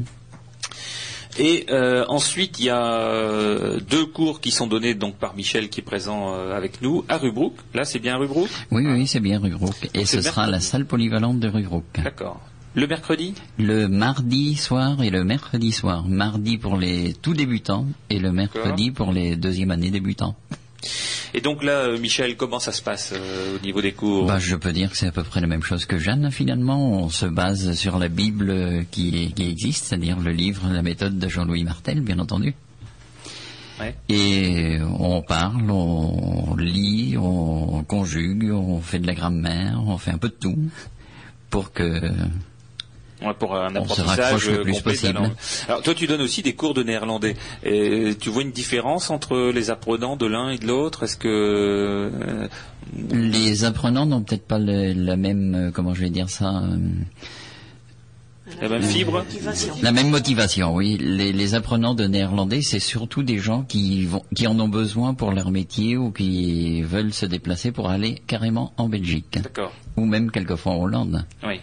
[1.38, 5.68] Et euh, ensuite, il y a euh, deux cours qui sont donnés donc par Michel
[5.68, 7.54] qui est présent euh, avec nous à Rubrook.
[7.74, 8.48] Là, c'est bien Rubrook?
[8.72, 9.88] Oui, oui, c'est bien Rugrook.
[9.94, 11.84] Et C'est ce sera la salle polyvalente de Rugrook.
[12.02, 12.40] D'accord.
[12.74, 16.06] Le mercredi Le mardi soir et le mercredi soir.
[16.06, 20.36] Mardi pour les tout débutants et le mercredi pour les deuxième année débutants.
[21.34, 24.38] Et donc là, euh, Michel, comment ça se passe euh, au niveau des cours Bah,
[24.38, 27.02] je peux dire que c'est à peu près la même chose que Jeanne, finalement.
[27.02, 31.18] On se base sur la Bible euh, qui, qui existe, c'est-à-dire le livre, la méthode
[31.18, 32.54] de Jean-Louis Martel, bien entendu.
[33.80, 33.94] Ouais.
[34.08, 40.18] Et on parle, on lit, on conjugue, on fait de la grammaire, on fait un
[40.18, 40.58] peu de tout
[41.50, 42.00] pour que
[43.20, 44.96] Ouais, pour un On se apprentissage rapproche le euh, plus complet.
[45.68, 47.34] Alors toi, tu donnes aussi des cours de néerlandais.
[47.64, 51.02] Et tu vois une différence entre les apprenants de l'un et de l'autre?
[51.02, 52.48] Est-ce que euh,
[53.10, 56.76] les apprenants n'ont peut-être pas le- la même, euh, comment je vais dire ça, euh,
[58.62, 59.12] la même fibre?
[59.12, 59.74] Motivation.
[59.82, 60.96] La même motivation, oui.
[60.98, 65.12] Les, les apprenants de néerlandais, c'est surtout des gens qui, vont, qui en ont besoin
[65.14, 69.38] pour leur métier ou qui veulent se déplacer pour aller carrément en Belgique.
[69.42, 69.72] D'accord.
[69.96, 71.26] Ou même quelquefois en Hollande.
[71.44, 71.60] Oui.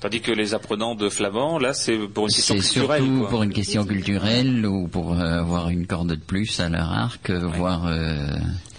[0.00, 3.02] Tandis que les apprenants de flamand, là, c'est pour une question C'est culturelle.
[3.02, 3.28] surtout quoi.
[3.30, 7.30] pour une question culturelle ou pour euh, avoir une corde de plus à leur arc,
[7.30, 8.28] euh, voir euh,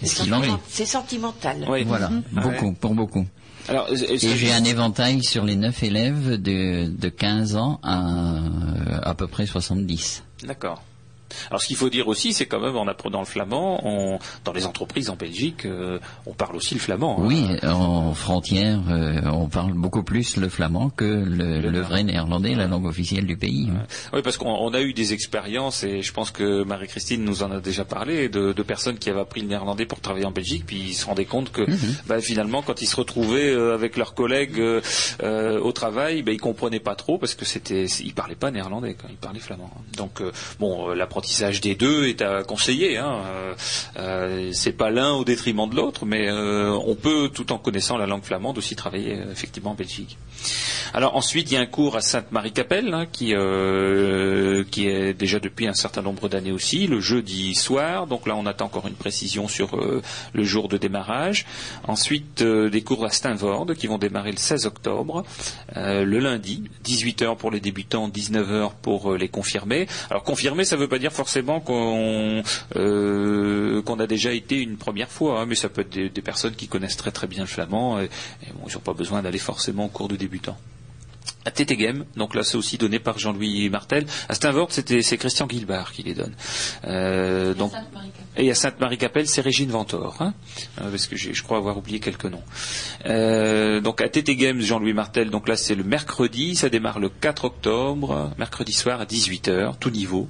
[0.02, 0.48] ce C'est qu'il en est.
[0.68, 1.66] C'est sentimental.
[1.68, 1.84] Oui.
[1.84, 2.42] Voilà, Ouais.
[2.42, 3.26] beaucoup, pour beaucoup.
[3.68, 8.40] Alors, Et j'ai un éventail sur les neuf élèves de, de 15 ans à euh,
[9.02, 10.24] à peu près 70.
[10.44, 10.82] D'accord.
[11.48, 14.52] Alors, ce qu'il faut dire aussi, c'est quand même en apprenant le flamand, on, dans
[14.52, 17.18] les entreprises en Belgique, euh, on parle aussi le flamand.
[17.18, 17.24] hein.
[17.26, 22.54] Oui, en frontière, euh, on parle beaucoup plus le flamand que le, le vrai néerlandais,
[22.54, 23.70] la langue officielle du pays.
[24.12, 27.50] Oui, parce qu'on on a eu des expériences, et je pense que Marie-Christine nous en
[27.50, 30.64] a déjà parlé, de, de personnes qui avaient appris le néerlandais pour travailler en Belgique,
[30.66, 31.66] puis ils se rendaient compte que
[32.06, 34.58] bah, finalement, quand ils se retrouvaient euh, avec leurs collègues
[35.22, 38.96] euh, au travail, bah, ils comprenaient pas trop parce que c'était, ils parlaient pas néerlandais,
[39.08, 39.70] ils parlaient flamand.
[39.96, 42.96] Donc, euh, bon, euh, l'apprentissage des deux est à conseiller.
[42.96, 43.54] Hein, euh,
[43.98, 47.98] euh, c'est pas l'un au détriment de l'autre, mais euh, on peut, tout en connaissant
[47.98, 50.16] la langue flamande, aussi travailler euh, effectivement en Belgique.
[50.92, 55.38] Alors ensuite, il y a un cours à Sainte-Marie-Capelle hein, qui, euh, qui est déjà
[55.38, 58.06] depuis un certain nombre d'années aussi, le jeudi soir.
[58.06, 60.02] Donc là, on attend encore une précision sur euh,
[60.32, 61.46] le jour de démarrage.
[61.86, 65.24] Ensuite, euh, des cours à Steinvorde qui vont démarrer le 16 octobre,
[65.76, 69.86] euh, le lundi, 18h pour les débutants, 19h pour les confirmés.
[70.10, 72.42] Alors confirmés, ça ne veut pas dire forcément qu'on
[72.76, 76.22] euh, qu'on a déjà été une première fois, hein, mais ça peut être des, des
[76.22, 79.22] personnes qui connaissent très très bien le flamand et, et bon, ils n'ont pas besoin
[79.22, 80.58] d'aller forcément au cours de débutants
[81.44, 84.06] à Tétégem, donc là c'est aussi donné par Jean-Louis Martel.
[84.28, 86.34] À Steinvorde, c'était c'est Christian Guilbard qui les donne.
[86.84, 87.72] Euh, donc
[88.36, 90.34] et à Sainte-Marie-Capelle, c'est Régine Ventor, hein,
[90.80, 92.42] euh, parce que je crois avoir oublié quelques noms.
[93.06, 97.44] Euh, donc à Tétégem, Jean-Louis Martel, donc là c'est le mercredi, ça démarre le 4
[97.44, 100.28] octobre, mercredi soir à 18h, tout niveau.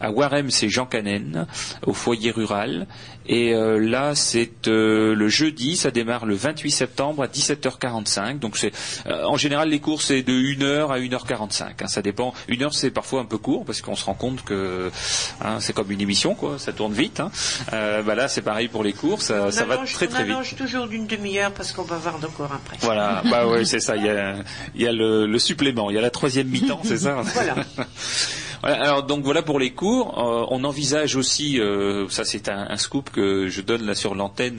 [0.00, 1.46] À Warem, c'est Jean Canen,
[1.86, 2.86] au foyer rural.
[3.26, 8.38] Et euh, là, c'est euh, le jeudi, ça démarre le 28 septembre à 17h45.
[8.38, 8.72] Donc c'est
[9.06, 11.62] euh, en général les cours c'est de 1h à 1h45.
[11.82, 12.34] Hein, ça dépend.
[12.48, 14.90] Une heure c'est parfois un peu court parce qu'on se rend compte que
[15.40, 17.20] hein, c'est comme une émission quoi, ça tourne vite.
[17.20, 17.30] Hein.
[17.70, 20.32] Bah là c'est pareil pour les cours, ça, On ça va très très On vite.
[20.34, 22.76] allonge toujours d'une demi-heure parce qu'on va voir encore après.
[22.80, 23.96] Voilà, bah c'est ça.
[23.96, 24.34] Il y a,
[24.74, 27.22] il y a le, le supplément, il y a la troisième mi-temps, c'est ça.
[27.22, 27.54] Voilà.
[28.62, 30.18] Voilà, alors donc voilà pour les cours.
[30.18, 34.58] Euh, on envisage aussi, euh, ça c'est un, scoop que je donne là sur l'antenne,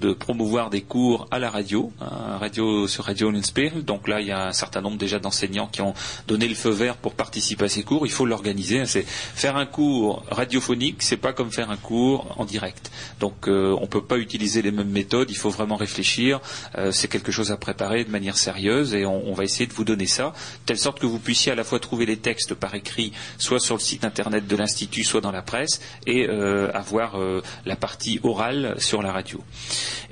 [0.00, 3.84] de promouvoir des cours à la radio, radio sur Radio Linspiel.
[3.84, 5.94] Donc là il y a un certain nombre déjà d'enseignants qui ont
[6.28, 8.06] donné le feu vert pour participer à ces cours.
[8.06, 8.80] Il faut l'organiser.
[8.80, 8.84] hein.
[8.86, 12.90] C'est faire un cours radiophonique, c'est pas comme faire un cours en direct.
[13.20, 15.30] Donc euh, on peut pas utiliser les mêmes méthodes.
[15.30, 16.40] Il faut vraiment réfléchir.
[16.78, 19.84] Euh, c'est quelque chose à préparer de manière sérieuse et on, va essayer de vous
[19.84, 20.34] donner ça,
[20.66, 22.91] telle sorte que vous puissiez à la fois trouver les textes par écrit,
[23.38, 27.42] soit sur le site internet de l'institut, soit dans la presse, et euh, avoir euh,
[27.64, 29.42] la partie orale sur la radio.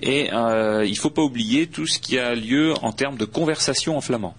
[0.03, 3.25] Et euh, il ne faut pas oublier tout ce qui a lieu en termes de
[3.25, 4.35] conversation en flamand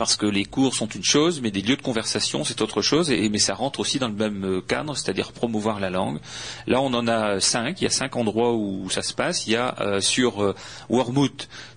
[0.00, 3.10] parce que les cours sont une chose, mais des lieux de conversation c'est autre chose,
[3.10, 6.18] et, mais ça rentre aussi dans le même euh, cadre, c'est-à-dire promouvoir la langue.
[6.66, 9.46] Là, on en a cinq, il y a cinq endroits où ça se passe.
[9.46, 10.54] Il y a euh, sur euh,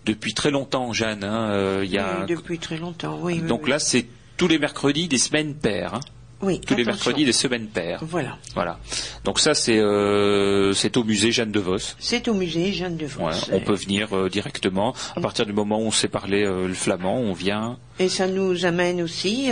[0.05, 2.21] depuis très longtemps, Jeanne, hein, euh, il y a...
[2.21, 3.39] Oui, depuis très longtemps, oui.
[3.39, 3.71] Donc oui.
[3.71, 4.05] là, c'est
[4.37, 5.95] tous les mercredis des semaines paires.
[5.95, 5.99] hein.
[6.41, 7.99] oui, tous les mercredis des semaines paires.
[8.03, 8.37] Voilà.
[8.53, 8.79] Voilà.
[9.23, 11.77] Donc ça, c'est euh, c'est au musée Jeanne de Vos.
[11.99, 13.23] C'est au musée Jeanne de Vos.
[13.23, 14.93] Ouais, on peut venir euh, directement.
[15.15, 17.77] À partir du moment où on sait parler euh, le flamand, on vient.
[17.99, 19.49] Et ça nous amène aussi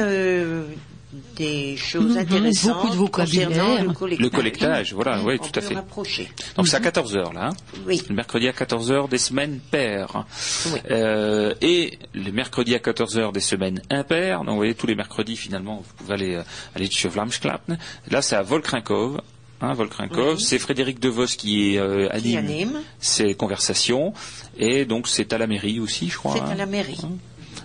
[1.36, 3.48] des choses Mhm, intéressantes beaucoup de vocabulaire.
[3.50, 4.20] concernant le collectage.
[4.24, 5.76] Le collectage, voilà, oui, On tout à fait.
[5.76, 6.30] rapprocher.
[6.56, 7.50] Donc c'est à 14h là.
[7.50, 7.54] hein.
[7.86, 8.02] Oui.
[8.08, 10.26] Le mercredi à 14h des semaines paires.
[10.68, 10.80] Oui.
[10.90, 14.40] Euh, et le mercredi à 14h des semaines impaires.
[14.40, 16.44] Donc vous voyez, tous les mercredis finalement, vous pouvez aller, euh,
[16.76, 17.78] aller chez Vlamsklappen.
[18.10, 19.22] Là c'est à Volkrinkov.
[19.64, 20.38] Hein, Volkrinkov.
[20.38, 20.42] Oui.
[20.42, 22.82] C'est Frédéric Devos qui euh, Qui anime, anime.
[23.00, 24.14] ces conversations.
[24.58, 26.34] Et donc c'est à la mairie aussi, je crois.
[26.34, 26.50] C'est hein.
[26.52, 26.98] à la mairie.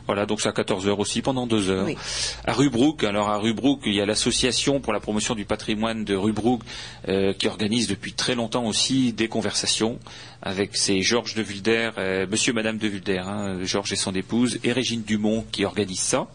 [0.07, 1.85] Voilà, donc c'est à 14h aussi, pendant deux heures.
[1.87, 1.97] Oui.
[2.45, 6.15] À Rubrook, alors à Rubrook, il y a l'association pour la promotion du patrimoine de
[6.15, 6.63] Rubrook
[7.09, 9.99] euh, qui organise depuis très longtemps aussi des conversations
[10.43, 14.15] avec c'est Georges de Vulder, euh, monsieur et madame de Vulder, hein, Georges et son
[14.15, 16.29] épouse, et Régine Dumont qui organise ça.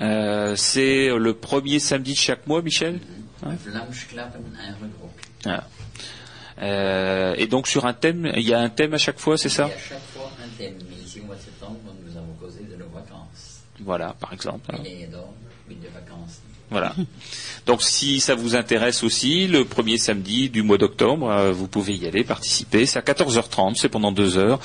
[0.00, 3.00] Euh, c'est le premier samedi de chaque mois, Michel.
[5.42, 5.64] Voilà.
[6.60, 9.48] Euh, Et donc sur un thème, il y a un thème à chaque fois, c'est
[9.48, 10.74] ça Il y a à chaque fois un thème.
[10.90, 13.60] Mais ici, au mois de septembre, nous avons causé de nos vacances.
[13.88, 14.70] Voilà, par exemple.
[14.70, 16.42] de vacances.
[16.68, 16.94] Voilà.
[17.66, 21.94] Donc si ça vous intéresse aussi, le premier samedi du mois d'octobre, euh, vous pouvez
[21.94, 22.84] y aller, participer.
[22.84, 24.60] C'est à 14h30, c'est pendant deux heures.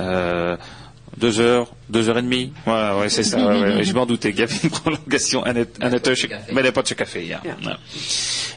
[0.00, 0.56] Euh,
[1.16, 2.52] deux heures, deux heures et demie.
[2.64, 3.38] Voilà, ouais, c'est ça.
[3.38, 5.44] ouais, ouais, ouais, je m'en doutais qu'il y avait une prolongation.
[5.44, 5.54] Un, un.
[5.54, 7.32] Mais il n'y a pas de café.
[7.34, 7.40] hein.
[7.42, 7.56] Bien.
[7.64, 7.76] Ouais.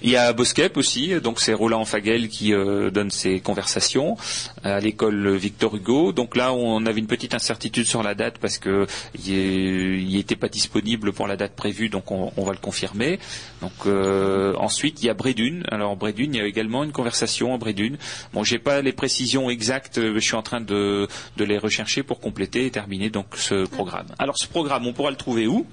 [0.01, 4.17] Il y a Boskep aussi, donc c'est Roland Faguel qui euh, donne ses conversations
[4.63, 6.11] à l'école Victor Hugo.
[6.11, 8.85] Donc là, on avait une petite incertitude sur la date parce que
[9.27, 13.19] il n'était pas disponible pour la date prévue, donc on, on va le confirmer.
[13.61, 15.63] Donc euh, ensuite, il y a Brédune.
[15.71, 17.97] Alors Brédune, il y a également une conversation à Brédune.
[18.33, 22.19] Bon, j'ai pas les précisions exactes, je suis en train de, de les rechercher pour
[22.19, 24.07] compléter et terminer donc ce programme.
[24.19, 25.65] Alors ce programme, on pourra le trouver où?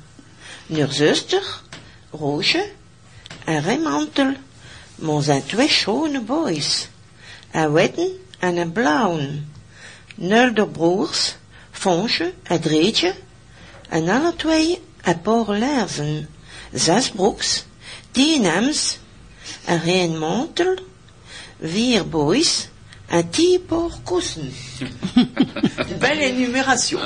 [0.67, 1.63] Nur zuster,
[2.11, 2.71] Roosje
[3.45, 4.35] en Remantel.
[4.95, 6.89] Maar zijn twee schone boys.
[7.59, 9.53] Een witten en een blauwen.
[10.15, 11.37] Nul de broers,
[11.71, 13.15] Fonsje en Dreetje.
[13.89, 16.29] En alle twee een paar lezen.
[16.73, 17.65] Zes broeks,
[18.11, 18.99] tien hems,
[19.65, 20.75] en geen mantel,
[21.63, 22.69] vier boys,
[23.07, 24.53] en tien paar kussen.
[26.01, 27.01] Belle énumération.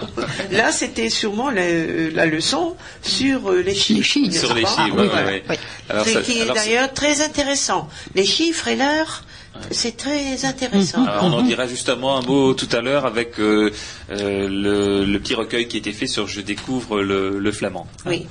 [0.50, 1.64] Là, c'était sûrement la,
[2.12, 3.98] la leçon sur euh, les chiffres.
[4.00, 4.38] Les chiffres.
[4.46, 5.26] Sur les pas chiffres, Oui, ouais, voilà.
[5.26, 5.42] ouais.
[5.48, 5.56] Oui.
[5.88, 7.88] Alors, C'est ça- qui est d'ailleurs très intéressant.
[8.14, 9.24] Les chiffres et l'heure,
[9.70, 11.04] c'est très intéressant.
[11.04, 13.70] Alors, on en dira justement un mot tout à l'heure avec euh,
[14.10, 17.86] euh, le, le petit recueil qui a été fait sur Je découvre le, le flamand.
[18.06, 18.26] Oui.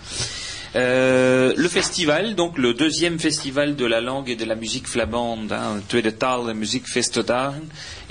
[0.73, 5.51] Euh, le festival, donc le deuxième festival de la langue et de la musique flamande,
[5.51, 5.81] hein,
[6.17, 7.61] Taal Muziek Festdagen,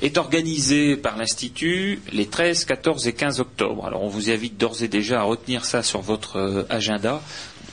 [0.02, 3.86] est organisé par l'Institut les 13, 14 et 15 octobre.
[3.86, 7.22] Alors on vous invite d'ores et déjà à retenir ça sur votre agenda.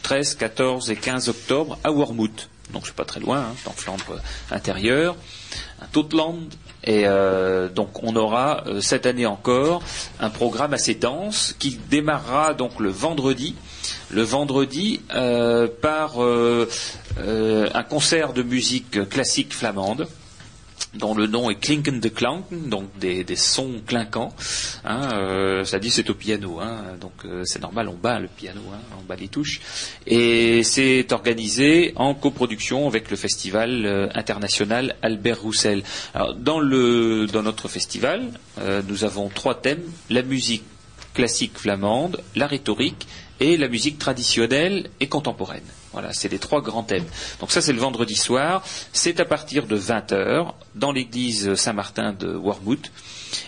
[0.03, 2.47] 13, 14 et 15 octobre à Wormhout.
[2.73, 5.15] Donc c'est pas très loin, hein, en Flandre intérieure,
[5.81, 6.53] à Totland.
[6.83, 9.81] Et euh, donc on aura euh, cette année encore
[10.19, 13.55] un programme assez dense qui démarrera donc le vendredi
[14.09, 16.69] le vendredi euh, par euh,
[17.19, 20.07] euh, un concert de musique classique flamande
[20.93, 24.33] dont le nom est Klinken de Klanken, donc des, des sons clinquants.
[24.85, 28.27] Hein, euh, ça dit c'est au piano, hein, donc euh, c'est normal, on bat le
[28.27, 29.61] piano, hein, on bat les touches.
[30.05, 35.83] Et c'est organisé en coproduction avec le festival euh, international Albert Roussel.
[36.37, 38.31] Dans, le, dans notre festival,
[38.87, 40.63] nous avons trois thèmes la musique
[41.13, 43.07] classique flamande, la rhétorique
[43.39, 45.63] et la musique traditionnelle et contemporaine.
[45.93, 47.05] Voilà, c'est les trois grands thèmes.
[47.39, 48.63] Donc ça, c'est le vendredi soir.
[48.93, 52.91] C'est à partir de 20h dans l'église Saint-Martin de Wormhout.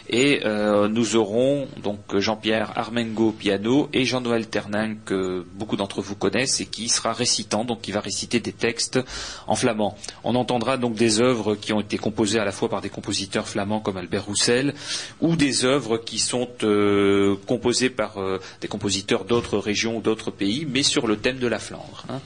[0.10, 6.16] Et euh, nous aurons donc Jean-Pierre Armengo piano et Jean-Noël Ternin que beaucoup d'entre vous
[6.16, 9.00] connaissent et qui sera récitant, donc qui va réciter des textes
[9.48, 9.98] en flamand.
[10.24, 13.48] On entendra donc des œuvres qui ont été composées à la fois par des compositeurs
[13.48, 14.74] flamands comme Albert Roussel
[15.22, 20.32] ou des œuvres qui sont euh, composées par euh, des compositeurs d'autres régions ou d'autres
[20.32, 22.06] pays, mais sur le thème de la Flandre.
[22.10, 22.20] hein.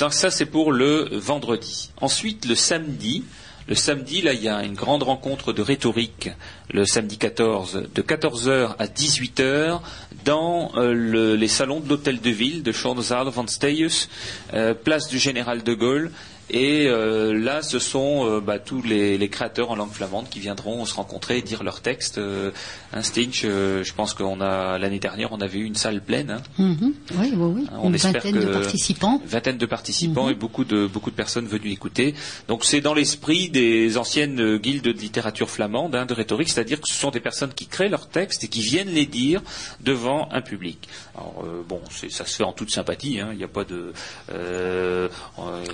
[0.00, 1.90] Donc ça c'est pour le vendredi.
[2.00, 3.22] Ensuite le samedi,
[3.68, 6.30] le samedi là il y a une grande rencontre de rhétorique
[6.72, 9.80] le samedi 14 de 14h à 18h
[10.24, 14.08] dans euh, le- les salons de l'hôtel de ville de Schornzaal van Steyus,
[14.54, 16.10] euh, place du Général de Gaulle.
[16.50, 20.38] Et euh, là, ce sont euh, bah, tous les, les créateurs en langue flamande qui
[20.38, 22.18] viendront se rencontrer et dire leurs textes.
[22.18, 22.50] Euh,
[22.92, 26.30] hein, Stinch, euh, je pense qu'on a l'année dernière, on avait eu une salle pleine.
[26.30, 26.42] hein.
[26.58, 26.92] Mhm.
[27.18, 27.66] Oui, oui, oui.
[27.78, 29.20] On Une espère vingtaine que- de participants.
[29.22, 32.14] Une vingtaine de participants et beaucoup de, beaucoup de personnes venues écouter.
[32.48, 36.88] Donc c'est dans l'esprit des anciennes guildes de littérature flamande, hein, de rhétorique, c'est-à-dire que
[36.88, 39.40] ce sont des personnes qui créent leurs textes et qui viennent les dire
[39.80, 40.88] devant un public.
[41.14, 41.80] Alors bon,
[42.10, 43.92] ça se fait en toute sympathie, hein, il n'y a pas de...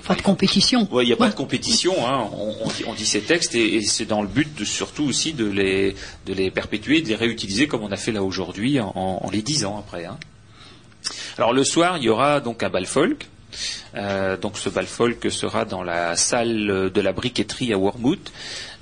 [0.07, 0.68] Pas de compétition.
[0.91, 1.93] Ouais, il n'y a pas de compétition.
[2.07, 2.29] Hein.
[2.33, 5.03] On, on dit, on dit ces textes et, et c'est dans le but de, surtout
[5.03, 5.95] aussi de les,
[6.25, 9.41] de les perpétuer, de les réutiliser comme on a fait là aujourd'hui en, en les
[9.41, 10.05] dix ans après.
[10.05, 10.17] Hein.
[11.37, 13.27] Alors le soir, il y aura donc un bal folk.
[13.95, 18.31] Euh, donc ce bal folk sera dans la salle de la briqueterie à Wormhout.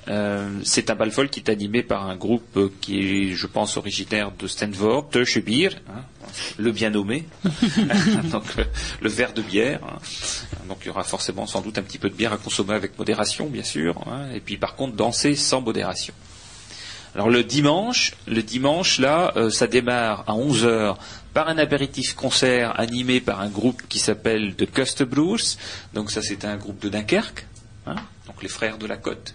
[0.08, 3.76] Euh, c'est un bal folk qui est animé par un groupe qui est, je pense,
[3.76, 6.02] originaire de Stanford, Teuchebier, hein,
[6.58, 7.26] le bien nommé,
[8.32, 8.64] donc euh,
[9.02, 9.80] le verre de bière.
[9.86, 9.98] hein.
[10.68, 12.98] Donc il y aura forcément sans doute un petit peu de bière à consommer avec
[12.98, 16.14] modération, bien sûr, hein, et puis par contre danser sans modération.
[17.14, 20.98] Alors le dimanche, le dimanche là, euh, ça démarre à 11 heures
[21.34, 25.56] par un apéritif concert animé par un groupe qui s'appelle The Kustebroers.
[25.94, 27.46] Donc ça c'est un groupe de Dunkerque,
[27.86, 27.96] hein,
[28.26, 29.34] donc les frères de la côte.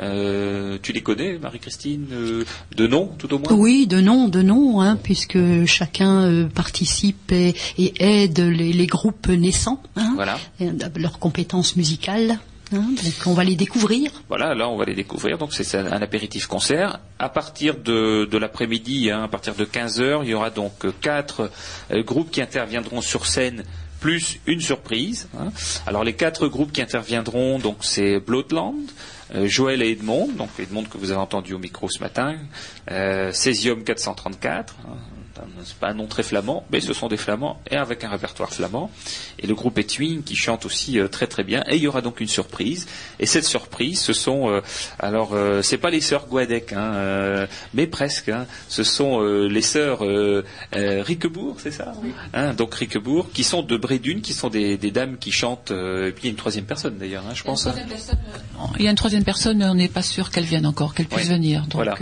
[0.00, 2.44] Euh, tu les connais, Marie-Christine, euh,
[2.76, 3.52] de nom tout au moins?
[3.52, 7.92] Oui, de nom, de nom, hein, puisque chacun euh, participe et, et
[8.24, 10.38] aide les, les groupes naissants, hein, Voilà.
[10.60, 12.38] et, leurs compétences musicales.
[12.72, 14.10] hein, donc on va les découvrir.
[14.28, 15.36] Voilà, là on va les découvrir.
[15.36, 16.98] Donc c'est un, un apéritif concert.
[17.18, 20.72] À partir de, de l'après-midi, à partir de 15 heures, il y aura donc
[21.02, 21.50] quatre
[21.90, 23.62] groupes qui interviendront sur scène
[24.00, 25.28] plus une surprise.
[25.86, 30.84] Alors les quatre groupes qui interviendront, donc c'est Bloodland, euh, Joël et Edmond, donc Edmond
[30.84, 32.36] que vous avez entendu au micro ce matin,
[32.90, 34.96] euh, Césium 434, hein,
[35.64, 38.52] C'est pas un nom très flamand, mais ce sont des flamands et avec un répertoire
[38.52, 38.90] flamand.
[39.38, 41.62] Et le groupe Etwing qui chante aussi euh, très très bien.
[41.68, 42.86] Et il y aura donc une surprise.
[43.20, 44.60] Et cette surprise, ce sont euh,
[44.98, 48.28] alors euh, c'est pas les sœurs Guadec, hein, euh, mais presque.
[48.28, 48.46] hein.
[48.68, 50.02] Ce sont les sœurs
[50.72, 51.92] Riquebourg, c'est ça?
[52.34, 55.70] Hein, Donc Riquebourg, qui sont de Brédune, qui sont des, des dames qui chantent.
[55.70, 57.68] et puis il y a une troisième personne d'ailleurs, je pense.
[58.78, 61.06] Il y a une troisième personne, mais on n'est pas sûr qu'elle vienne encore, qu'elle
[61.06, 61.62] puisse Oui, venir.
[61.62, 61.96] Donc, voilà.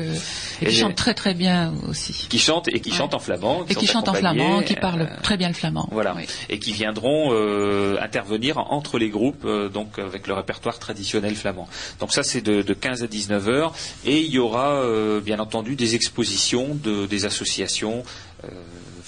[0.62, 2.26] et qui chante très très bien aussi.
[2.28, 2.96] Qui chantent et qui Ouais.
[2.96, 3.64] chantent en flamand.
[3.68, 5.88] Et qui sont chante en flamand, qui parle euh, très bien le flamand.
[5.92, 6.24] Voilà, Oui.
[6.48, 11.68] et qui viendront euh, intervenir entre les groupes, euh, donc avec le répertoire traditionnel flamand.
[11.98, 13.72] Donc ça, c'est de, de 15 à 19 heures,
[14.04, 14.82] et il y aura
[15.24, 18.02] bien entendu des expositions de, des associations.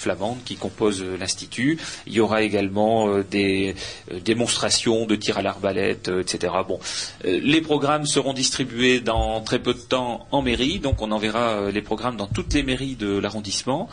[0.03, 1.79] Flamandes qui composent euh, l'institut.
[2.05, 3.75] Il y aura également euh, des
[4.11, 6.53] euh, démonstrations de tir à l'arbalète, etc.
[6.67, 6.79] Bon,
[7.23, 11.81] les programmes seront distribués dans très peu de temps en mairie, donc on enverra les
[11.81, 13.89] programmes dans toutes les mairies de l'arrondissement.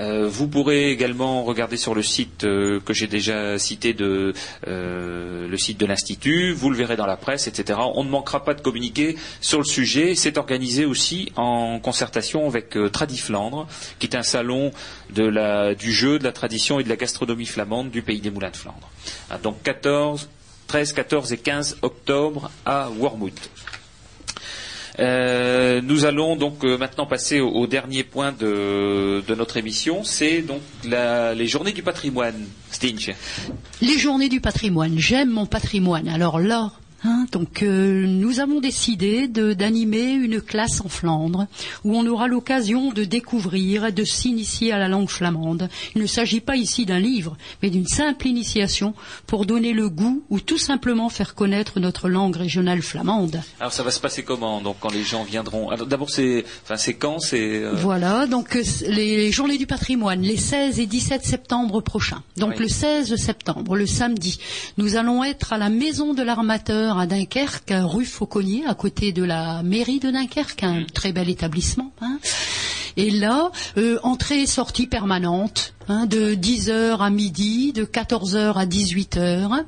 [0.00, 4.32] Euh, vous pourrez également regarder sur le site euh, que j'ai déjà cité euh,
[5.48, 6.52] le site de l'institut.
[6.52, 7.78] Vous le verrez dans la presse, etc.
[7.94, 10.14] On ne manquera pas de communiquer sur le sujet.
[10.14, 13.66] C'est organisé aussi en concertation avec Tradiflandre,
[13.98, 14.72] qui est un salon
[15.10, 18.56] du jeu, de la tradition et de la gastronomie flamande du pays des Moulins de
[18.56, 18.90] Flandre.
[19.30, 20.28] Ah, donc 14,
[20.66, 23.30] 13, 14 et 15 octobre à Wormhout.
[25.00, 30.60] Euh, nous allons donc euh, maintenant passer au, dernier point de, notre émission, c'est donc
[30.84, 32.46] les journées du patrimoine.
[32.70, 33.10] Stinch.
[33.80, 34.98] Les journées du patrimoine.
[34.98, 36.08] J'aime mon patrimoine.
[36.08, 36.72] Alors là,
[37.04, 41.46] hein, donc euh, nous avons décidé d'animer une classe en Flandre
[41.84, 45.68] où on aura l'occasion de découvrir et de s'initier à la langue flamande.
[45.94, 48.94] Il ne s'agit pas ici d'un livre, mais d'une simple initiation
[49.26, 53.40] pour donner le goût ou tout simplement faire connaître notre langue régionale flamande.
[53.60, 55.70] Alors ça va se passer comment donc quand les gens viendront?
[55.86, 57.18] D'abord c'est, enfin quand?
[57.20, 62.22] C'est euh, Voilà, donc euh, les journées du patrimoine, les 16 et 17 septembre prochains.
[62.36, 62.60] Donc Oui.
[62.60, 64.38] le 16 septembre, le samedi,
[64.78, 69.22] nous allons être à la Maison de l'Armateur à Dunkerque, rue Fauconnier, à côté de
[69.22, 71.92] la mairie de Dunkerque, un très bel établissement.
[72.00, 72.18] hein.
[72.96, 78.66] Et là, euh, entrée et sortie permanente, hein, de 10h à midi, de 14h à
[78.66, 79.64] 18h.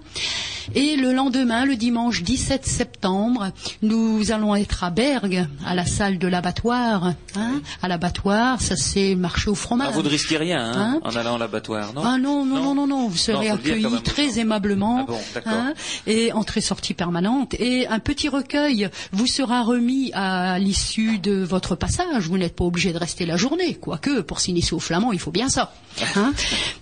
[0.74, 3.50] Et le lendemain, le dimanche 17 septembre,
[3.82, 7.12] nous allons être à Bergue, à la salle de l'abattoir.
[7.36, 9.88] Hein, à l'abattoir, ça c'est marché au fromage.
[9.90, 12.62] ah, vous ne risquez rien hein, Hein en allant à l'abattoir, non Ah non, non,
[12.62, 15.00] non, non, non, vous serez accueillis très aimablement.
[15.08, 15.54] Ah bon, d'accord.
[16.06, 17.54] et entrée-sortie permanente.
[17.58, 22.28] Et un petit recueil vous sera remis à l'issue de votre passage.
[22.28, 25.30] Vous n'êtes pas obligé de rester la journée, quoique pour s'initier au flamand, il faut
[25.30, 25.72] bien ça.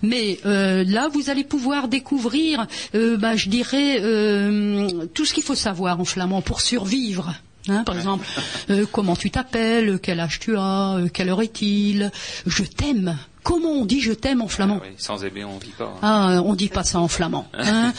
[0.01, 5.43] Mais euh, là, vous allez pouvoir découvrir, euh, bah, je dirais, euh, tout ce qu'il
[5.43, 7.33] faut savoir en flamand pour survivre.
[7.67, 8.25] Hein, par exemple,
[8.69, 12.11] euh, comment tu t'appelles, quel âge tu as, euh, quelle heure est-il,
[12.45, 13.17] je t'aime.
[13.45, 15.85] Comment on dit je t'aime en flamand Ah oui, Sans aimer on dit pas.
[16.01, 16.01] hein.
[16.01, 17.47] ah, on dit pas ça en flamand.
[17.57, 17.93] Hein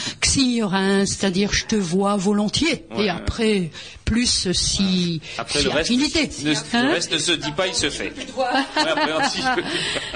[1.07, 2.85] c'est-à-dire je te vois volontiers.
[2.97, 3.71] Ouais, et après,
[4.05, 6.29] plus si, Après si le reste, affinité.
[6.45, 8.13] ne, Hein le reste ne se dit pas, il se fait.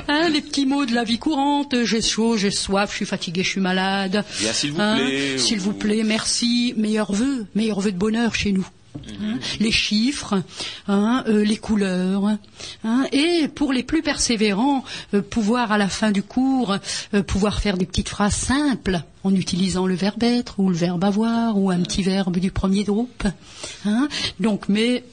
[0.09, 3.43] Hein, les petits mots de la vie courante, j'ai chaud, j'ai soif, je suis fatigué,
[3.43, 4.24] je suis malade.
[4.40, 6.74] Bien, s'il vous Hein, plaît, S'il ou- vous plaît, merci.
[6.77, 8.66] Meilleurs vœux, meilleurs vœux de bonheur chez nous.
[9.22, 10.42] Hein, les chiffres,
[10.88, 12.36] hein, euh, les couleurs,
[12.84, 14.84] hein, et pour les plus persévérants,
[15.14, 16.76] euh, pouvoir à la fin du cours
[17.14, 21.04] euh, pouvoir faire des petites phrases simples en utilisant le verbe être ou le verbe
[21.04, 23.24] avoir ou un petit verbe du premier groupe.
[24.40, 25.04] Donc, mais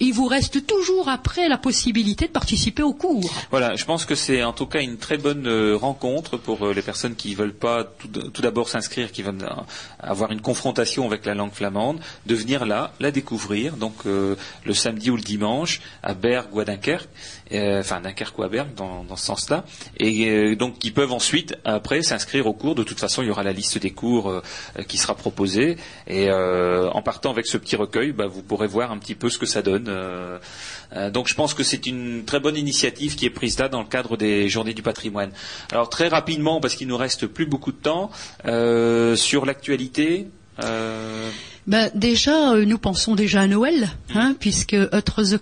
[0.00, 3.30] il vous reste toujours après la possibilité de participer au cours.
[3.50, 6.72] Voilà, je pense que c'est en tout cas une très bonne euh, rencontre pour euh,
[6.72, 9.62] les personnes qui veulent pas tout, d'abord s'inscrire, qui veulent euh,
[9.98, 14.36] avoir une confrontation avec la langue flamande, de venir là, la découvrir, donc le
[14.74, 17.08] samedi ou le dimanche à Berg ou à Dunkerque,
[17.52, 19.64] enfin Dunkerque ou à dans, dans ce sens-là,
[19.98, 22.74] et euh, donc qui peuvent ensuite après s'inscrire au cours.
[22.74, 24.42] De toute façon, il y aura la liste des cours euh,
[24.78, 25.76] euh, qui sera proposée,
[26.06, 29.30] et euh, en partant avec ce petit recueil, bah, vous pourrez voir un petit peu
[29.30, 29.86] ce que ça donne.
[29.88, 30.38] euh,
[30.94, 33.80] euh, donc je pense que c'est une très bonne initiative qui est prise là dans
[33.80, 35.30] le cadre des Journées du patrimoine.
[35.70, 38.10] Alors très rapidement, parce qu'il nous reste plus beaucoup de temps,
[38.46, 40.28] euh, sur l'actualité.
[40.64, 41.30] euh,
[41.68, 44.74] Ben, déjà, euh, nous pensons déjà à Noël, hein, puisque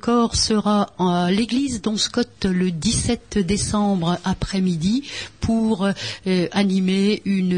[0.00, 5.04] Corps sera à l'église d'Onscott le 17 décembre après-midi
[5.40, 5.86] pour
[6.26, 7.52] euh, animer une,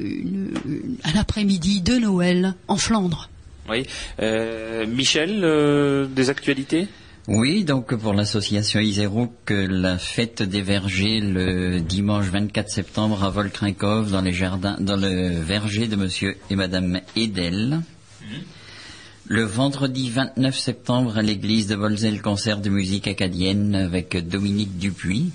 [0.00, 3.30] une- un après-midi de Noël en Flandre.
[3.70, 3.84] oui.
[4.20, 6.88] Euh, Michel, euh, des actualités?
[7.28, 14.10] Oui, donc pour l'association Iserouk, la fête des vergers le dimanche 24 septembre à Volkrinkov
[14.10, 17.80] dans les jardins, dans le verger de monsieur et madame Edel.
[19.30, 25.30] Le vendredi 29 septembre à l'église de Volzel, concert de musique acadienne avec Dominique Dupuis.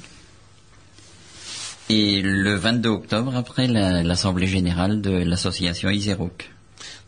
[1.90, 5.90] Et le 22 octobre, après la- l'Assemblée Générale de l'association.
[5.90, 6.00] Et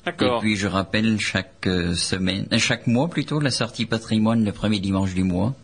[0.06, 0.42] D'accord.
[0.42, 4.80] puis je rappelle chaque euh, semaine, euh, chaque mois plutôt, la sortie patrimoine le premier
[4.80, 5.56] dimanche du mois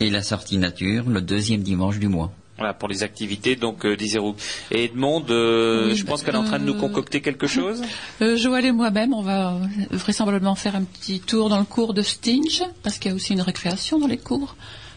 [0.00, 2.32] et la sortie nature le deuxième dimanche du mois.
[2.58, 4.36] Voilà, pour les activités donc euh, d'Iserouk.
[4.70, 7.20] Et Edmond, euh, Oui, je pense bah, qu'elle est en train de nous euh, concocter
[7.20, 7.82] quelque chose.
[8.22, 9.58] Euh, Joël et moi-même, on va euh,
[9.90, 13.34] vraisemblablement faire un petit tour dans le cours de Stinge, parce qu'il y a aussi
[13.34, 14.56] une récréation dans les cours.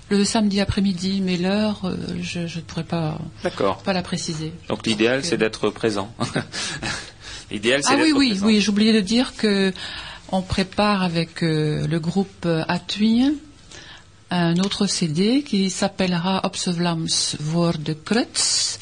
[0.10, 3.20] Le samedi après-midi, mais l'heure, euh, je ne pourrais pas,
[3.84, 4.54] pas la préciser.
[4.68, 6.12] Donc l'idéal, c'est d'être présent.
[7.52, 8.46] l'idéal, c'est Ah oui, oui, présent.
[8.48, 9.72] oui, j'oubliais de dire que
[10.32, 13.34] on prépare avec euh, le groupe Atuin
[14.32, 17.96] un autre CD qui s'appellera Obsevlams voor de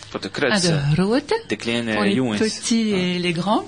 [0.10, 1.44] Voor de à Krutz, de Grote.
[1.48, 2.40] de kleine pour les jongens.
[2.40, 3.64] petits et les grands.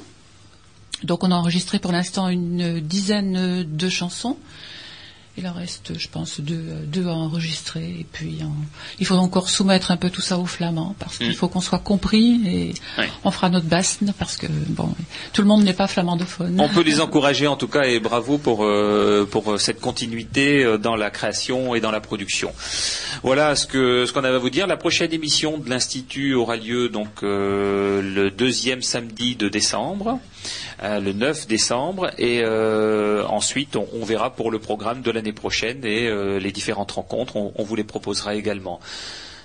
[1.04, 4.38] Donc on a enregistré pour l'instant une dizaine de chansons.
[5.38, 7.86] Il en reste, je pense, deux, deux à enregistrer.
[8.02, 8.52] Et puis on-
[9.00, 11.34] il faut encore soumettre un peu tout ça aux flamands parce qu'il Mm.
[11.34, 13.06] faut qu'on soit compris et Oui.
[13.24, 14.94] on fera notre basne parce que bon,
[15.32, 16.60] tout le monde n'est pas flamandophone.
[16.60, 20.78] On peut les encourager en tout cas et bravo pour euh, pour cette continuité euh,
[20.78, 22.52] dans la création et dans la production.
[23.24, 24.68] Voilà ce que ce qu'on avait à vous dire.
[24.68, 30.20] La prochaine émission de l'institut aura lieu donc euh, le deuxième samedi de décembre,
[30.84, 35.34] euh, le 9 décembre, et euh, ensuite on, on verra pour le programme de l'année
[35.34, 37.36] prochaine et euh, les différentes rencontres.
[37.36, 38.80] On, on vous les proposera également.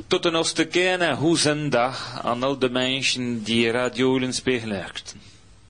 [0.08, 4.72] Tot een hoofdstuk en een goede zondag aan al de mensen die Radio Ulenspegel.